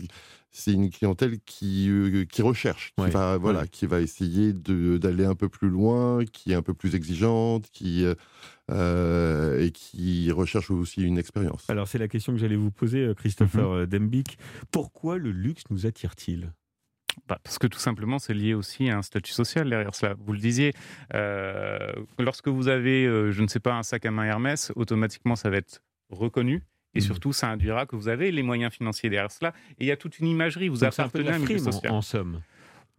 c'est 0.53 0.73
une 0.73 0.89
clientèle 0.89 1.39
qui, 1.45 1.89
euh, 1.89 2.25
qui 2.25 2.41
recherche, 2.41 2.91
qui, 2.97 3.09
va, 3.09 3.37
voilà, 3.37 3.67
qui 3.67 3.85
va 3.85 4.01
essayer 4.01 4.51
d'aller 4.51 5.23
un 5.23 5.35
peu 5.35 5.47
plus 5.47 5.69
loin, 5.69 6.25
qui 6.25 6.51
est 6.51 6.55
un 6.55 6.61
peu 6.61 6.73
plus 6.73 6.93
exigeante, 6.93 7.69
qui, 7.71 8.03
et 8.03 9.71
qui 9.71 10.31
recherche 10.31 10.69
aussi 10.69 11.03
une 11.03 11.17
expérience. 11.17 11.69
Alors 11.69 11.87
c'est 11.87 11.99
la 11.99 12.09
question 12.09 12.33
que 12.33 12.39
j'allais 12.39 12.57
vous 12.57 12.71
poser, 12.71 13.13
Christopher 13.15 13.83
mm 13.83 13.85
Dembik. 13.85 14.37
Pourquoi 14.71 15.17
le 15.17 15.31
luxe 15.31 15.63
nous 15.69 15.85
attire-t-il? 15.85 16.51
Bah, 17.27 17.39
parce 17.43 17.57
que 17.57 17.67
tout 17.67 17.79
simplement, 17.79 18.19
c'est 18.19 18.33
lié 18.33 18.53
aussi 18.53 18.89
à 18.89 18.97
un 18.97 19.01
statut 19.01 19.31
social 19.31 19.69
derrière 19.69 19.95
cela. 19.95 20.15
Vous 20.17 20.33
le 20.33 20.39
disiez, 20.39 20.73
euh, 21.13 21.93
lorsque 22.19 22.47
vous 22.47 22.67
avez, 22.67 23.05
euh, 23.05 23.31
je 23.31 23.41
ne 23.41 23.47
sais 23.47 23.59
pas, 23.59 23.73
un 23.73 23.83
sac 23.83 24.05
à 24.05 24.11
main 24.11 24.25
Hermès, 24.25 24.71
automatiquement, 24.75 25.35
ça 25.35 25.49
va 25.49 25.57
être 25.57 25.81
reconnu. 26.09 26.63
Et 26.93 26.99
mmh. 26.99 27.01
surtout, 27.01 27.33
ça 27.33 27.47
induira 27.47 27.85
que 27.85 27.95
vous 27.95 28.09
avez 28.09 28.31
les 28.31 28.43
moyens 28.43 28.73
financiers 28.73 29.09
derrière 29.09 29.31
cela. 29.31 29.53
Et 29.79 29.85
il 29.85 29.87
y 29.87 29.91
a 29.91 29.97
toute 29.97 30.19
une 30.19 30.27
imagerie. 30.27 30.67
Vous 30.67 30.83
appartenez 30.83 31.29
à 31.29 31.35
un 31.35 31.39
milieu 31.39 31.57
social. 31.57 31.91
En, 31.91 32.01
somme. 32.01 32.41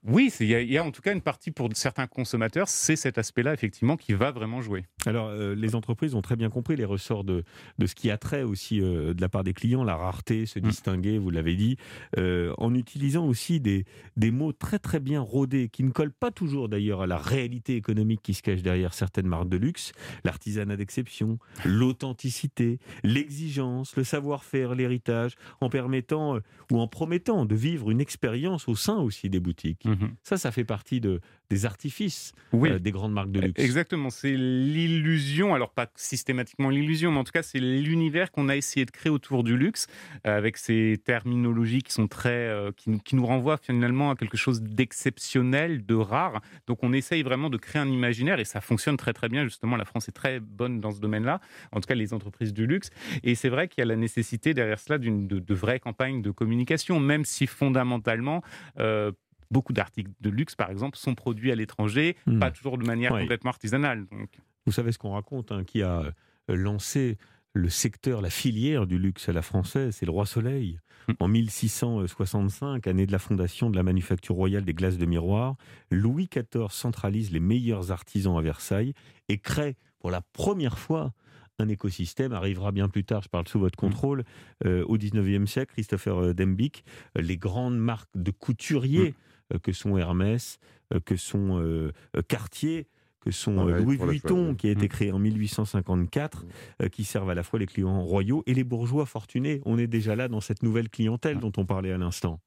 Oui, 0.04 0.32
il 0.40 0.48
y, 0.48 0.78
a 0.78 0.84
en 0.84 0.90
tout 0.90 1.00
cas 1.00 1.12
une 1.12 1.20
partie 1.20 1.52
pour 1.52 1.68
certains 1.74 2.08
consommateurs, 2.08 2.66
c'est 2.66 2.96
cet 2.96 3.18
aspect-là 3.18 3.54
effectivement 3.54 3.96
qui 3.96 4.14
va 4.14 4.32
vraiment 4.32 4.60
jouer. 4.60 4.84
Alors, 5.06 5.28
euh, 5.28 5.54
les 5.54 5.76
entreprises 5.76 6.16
ont 6.16 6.22
très 6.22 6.34
bien 6.34 6.50
compris 6.50 6.74
les 6.74 6.84
ressorts 6.84 7.22
de, 7.22 7.44
de 7.78 7.86
ce 7.86 7.94
qui 7.94 8.10
a 8.10 8.18
trait 8.18 8.42
aussi 8.42 8.80
euh, 8.80 9.14
de 9.14 9.20
la 9.20 9.28
part 9.28 9.44
des 9.44 9.52
clients, 9.52 9.84
la 9.84 9.94
rareté, 9.94 10.44
se 10.44 10.58
mm. 10.58 10.62
distinguer, 10.62 11.18
vous 11.18 11.30
l'avez 11.30 11.54
dit, 11.54 11.76
euh, 12.18 12.52
en 12.58 12.74
utilisant 12.74 13.24
aussi 13.26 13.60
des, 13.60 13.84
des 14.16 14.32
mots 14.32 14.52
très 14.52 14.80
très 14.80 14.98
bien 14.98 15.20
rodés, 15.20 15.68
qui 15.68 15.84
ne 15.84 15.90
collent 15.90 16.10
pas 16.10 16.32
toujours 16.32 16.68
d'ailleurs 16.68 17.02
à 17.02 17.06
la 17.06 17.18
réalité 17.18 17.76
économique 17.76 18.22
qui 18.24 18.34
se 18.34 18.42
cache 18.42 18.62
derrière 18.62 18.94
certaines 18.94 19.28
marques 19.28 19.50
de 19.50 19.56
luxe, 19.56 19.92
l'artisanat 20.24 20.76
d'exception, 20.76 21.38
l'authenticité, 21.64 22.80
l'exigence, 23.04 23.94
le 23.94 24.02
savoir-faire, 24.02 24.74
l'héritage, 24.74 25.36
en 25.60 25.70
permettant 25.70 26.38
ou 26.72 26.80
en 26.80 26.88
promettant 26.88 27.44
de 27.44 27.54
vivre 27.54 27.92
une 27.92 28.00
expérience 28.00 28.66
au 28.66 28.74
sein 28.74 28.96
aussi 28.96 29.30
des 29.30 29.38
boutiques. 29.38 29.86
Mm-hmm. 29.92 30.10
Ça, 30.22 30.38
ça 30.38 30.50
fait 30.50 30.64
partie 30.64 31.00
de, 31.00 31.20
des 31.50 31.66
artifices 31.66 32.32
des 32.52 32.90
grandes 32.90 33.12
marques 33.12 33.30
de 33.30 33.40
luxe. 33.40 33.62
Exactement, 33.62 34.10
c'est 34.10 34.32
l'illusion, 34.32 35.54
alors 35.54 35.70
pas 35.70 35.86
systématiquement 35.96 36.70
l'illusion, 36.70 37.12
mais 37.12 37.18
en 37.18 37.24
tout 37.24 37.32
cas 37.32 37.42
c'est 37.42 37.58
l'univers 37.58 38.30
qu'on 38.30 38.48
a 38.48 38.56
essayé 38.56 38.86
de 38.86 38.90
créer 38.90 39.10
autour 39.10 39.44
du 39.44 39.56
luxe, 39.56 39.86
euh, 40.26 40.36
avec 40.36 40.56
ces 40.56 41.00
terminologies 41.04 41.82
qui 41.82 41.92
sont 41.92 42.08
très, 42.08 42.30
euh, 42.30 42.70
qui, 42.76 43.16
nous 43.16 43.26
renvoient 43.26 43.58
finalement 43.58 44.10
à 44.10 44.16
quelque 44.16 44.36
chose 44.36 44.62
d'exceptionnel, 44.62 45.84
de 45.84 45.94
rare. 45.94 46.40
Donc 46.66 46.82
on 46.82 46.92
essaye 46.92 47.22
vraiment 47.22 47.50
de 47.50 47.58
créer 47.58 47.82
un 47.82 47.88
imaginaire 47.88 48.40
et 48.40 48.44
ça 48.44 48.60
fonctionne 48.60 48.96
très 48.96 49.12
très 49.12 49.28
bien. 49.28 49.44
Justement, 49.44 49.76
la 49.76 49.84
France 49.84 50.08
est 50.08 50.12
très 50.12 50.40
bonne 50.40 50.80
dans 50.80 50.92
ce 50.92 51.00
domaine-là, 51.00 51.40
en 51.72 51.80
tout 51.80 51.86
cas 51.86 51.94
les 51.94 52.14
entreprises 52.14 52.54
du 52.54 52.66
luxe. 52.66 52.90
Et 53.22 53.34
c'est 53.34 53.50
vrai 53.50 53.68
qu'il 53.68 53.82
y 53.82 53.82
a 53.82 53.86
la 53.86 53.96
nécessité 53.96 54.54
derrière 54.54 54.78
cela 54.78 54.98
d'une 54.98 55.26
de, 55.26 55.38
de 55.38 55.54
vraies 55.54 55.80
campagnes 55.80 56.22
de 56.22 56.30
communication, 56.30 56.98
même 56.98 57.24
si 57.24 57.46
fondamentalement 57.46 58.42
euh, 58.78 59.12
beaucoup 59.52 59.72
d'articles 59.72 60.10
de 60.20 60.30
luxe, 60.30 60.56
par 60.56 60.70
exemple, 60.70 60.96
sont 60.96 61.14
produits 61.14 61.52
à 61.52 61.54
l'étranger, 61.54 62.16
hmm. 62.26 62.38
pas 62.38 62.50
toujours 62.50 62.78
de 62.78 62.84
manière 62.84 63.12
complètement 63.12 63.50
artisanale. 63.50 64.06
Donc. 64.10 64.30
Vous 64.66 64.72
savez 64.72 64.92
ce 64.92 64.98
qu'on 64.98 65.12
raconte, 65.12 65.52
hein, 65.52 65.64
qui 65.64 65.82
a 65.82 66.00
euh, 66.00 66.56
lancé 66.56 67.18
le 67.54 67.68
secteur, 67.68 68.22
la 68.22 68.30
filière 68.30 68.86
du 68.86 68.98
luxe 68.98 69.28
à 69.28 69.32
la 69.32 69.42
française, 69.42 69.94
c'est 69.94 70.06
le 70.06 70.12
roi 70.12 70.26
Soleil. 70.26 70.78
Hmm. 71.08 71.12
En 71.20 71.28
1665, 71.28 72.86
année 72.86 73.06
de 73.06 73.12
la 73.12 73.18
fondation 73.18 73.70
de 73.70 73.76
la 73.76 73.82
manufacture 73.82 74.34
royale 74.34 74.64
des 74.64 74.74
glaces 74.74 74.98
de 74.98 75.06
miroir, 75.06 75.56
Louis 75.90 76.28
XIV 76.32 76.70
centralise 76.70 77.30
les 77.30 77.40
meilleurs 77.40 77.92
artisans 77.92 78.36
à 78.38 78.40
Versailles 78.40 78.94
et 79.28 79.38
crée 79.38 79.76
pour 80.00 80.10
la 80.10 80.20
première 80.20 80.78
fois 80.78 81.12
un 81.58 81.68
écosystème 81.68 82.32
arrivera 82.32 82.72
bien 82.72 82.88
plus 82.88 83.04
tard, 83.04 83.22
je 83.22 83.28
parle 83.28 83.46
sous 83.46 83.60
votre 83.60 83.78
hmm. 83.78 83.88
contrôle, 83.88 84.24
euh, 84.64 84.84
au 84.84 84.96
19e 84.96 85.46
siècle, 85.46 85.72
Christopher 85.72 86.18
euh, 86.18 86.34
Dembick, 86.34 86.84
les 87.14 87.36
grandes 87.36 87.78
marques 87.78 88.10
de 88.14 88.30
couturiers. 88.30 89.14
Que 89.62 89.72
sont 89.72 89.96
Hermès, 89.96 90.58
que 91.04 91.16
sont 91.16 91.90
Cartier, 92.28 92.88
que 93.22 93.30
sont 93.30 93.68
euh, 93.68 93.78
Louis 93.78 93.96
Vuitton, 93.96 94.54
qui 94.54 94.68
a 94.68 94.70
été 94.70 94.86
mmh. 94.86 94.88
créé 94.88 95.12
en 95.12 95.18
1854, 95.18 96.44
mmh. 96.44 96.48
euh, 96.82 96.88
qui 96.88 97.04
servent 97.04 97.30
à 97.30 97.34
la 97.34 97.42
fois 97.42 97.58
les 97.58 97.66
clients 97.66 98.02
royaux 98.02 98.42
et 98.46 98.54
les 98.54 98.64
bourgeois 98.64 99.06
fortunés. 99.06 99.62
On 99.64 99.78
est 99.78 99.86
déjà 99.86 100.16
là 100.16 100.28
dans 100.28 100.40
cette 100.40 100.62
nouvelle 100.62 100.88
clientèle 100.88 101.38
dont 101.38 101.52
on 101.56 101.64
parlait 101.64 101.92
à 101.92 101.98
l'instant. 101.98 102.40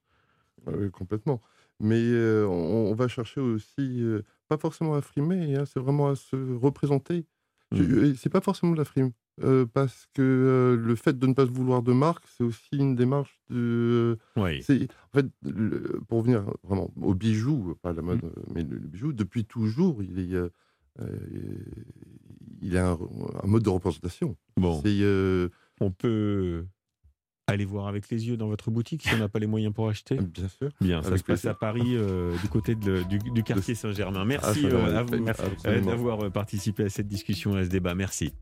Oui, 0.67 0.91
complètement. 0.91 1.41
Mais 1.79 2.01
euh, 2.01 2.45
on, 2.47 2.93
va 2.93 3.07
chercher 3.07 3.41
aussi, 3.41 4.03
pas 4.47 4.57
forcément 4.57 4.95
à 4.95 5.01
frimer, 5.01 5.55
hein, 5.55 5.65
c'est 5.65 5.79
vraiment 5.79 6.09
à 6.09 6.15
se 6.15 6.35
représenter. 6.35 7.25
Mmh. 7.71 8.13
C'est 8.17 8.29
pas 8.29 8.41
forcément 8.41 8.73
de 8.73 8.77
la 8.77 8.85
frime. 8.85 9.11
Parce 9.73 10.07
que 10.13 10.79
le 10.79 10.95
fait 10.95 11.17
de 11.17 11.27
ne 11.27 11.33
pas 11.33 11.45
vouloir 11.45 11.81
de 11.81 11.93
marque, 11.93 12.23
c'est 12.37 12.43
aussi 12.43 12.77
une 12.77 12.95
démarche 12.95 13.37
de. 13.49 14.17
Oui. 14.35 14.63
En 14.69 15.19
fait, 15.19 15.27
pour 16.07 16.21
venir 16.21 16.45
vraiment 16.63 16.91
au 17.01 17.13
bijou, 17.13 17.75
pas 17.81 17.93
la 17.93 18.01
mode, 18.01 18.21
mais 18.53 18.63
le, 18.63 18.79
bijou, 18.79 19.13
depuis 19.13 19.45
toujours, 19.45 20.01
il 20.03 20.19
est 20.19 20.35
euh, 21.01 21.07
il 22.61 22.77
a 22.77 22.91
un, 22.91 22.97
mode 23.47 23.63
de 23.63 23.69
représentation. 23.69 24.35
Bon. 24.57 24.81
Euh, 24.85 25.49
on 25.81 25.91
peut 25.91 26.65
aller 27.47 27.65
voir 27.65 27.87
avec 27.87 28.09
les 28.09 28.27
yeux 28.27 28.37
dans 28.37 28.47
votre 28.47 28.71
boutique 28.71 29.03
si 29.03 29.13
on 29.13 29.17
n'a 29.17 29.29
pas 29.29 29.37
les 29.37 29.45
moyens 29.45 29.73
pour 29.73 29.87
acheter 29.87 30.15
Bien 30.33 30.47
sûr. 30.47 30.69
Bien, 30.81 31.03
ça 31.03 31.17
se 31.17 31.23
passe 31.23 31.45
à 31.45 31.53
Paris, 31.53 31.81
euh, 31.95 32.35
du 32.41 32.47
côté 32.47 32.75
du, 32.75 33.43
quartier 33.43 33.75
Saint-Germain. 33.75 34.25
Merci 34.25 34.65
à 34.65 35.03
vous 35.03 35.85
d'avoir 35.85 36.31
participé 36.31 36.85
à 36.85 36.89
cette 36.89 37.07
discussion, 37.07 37.55
à 37.55 37.63
ce 37.63 37.69
débat. 37.69 37.93
Merci. 37.93 38.33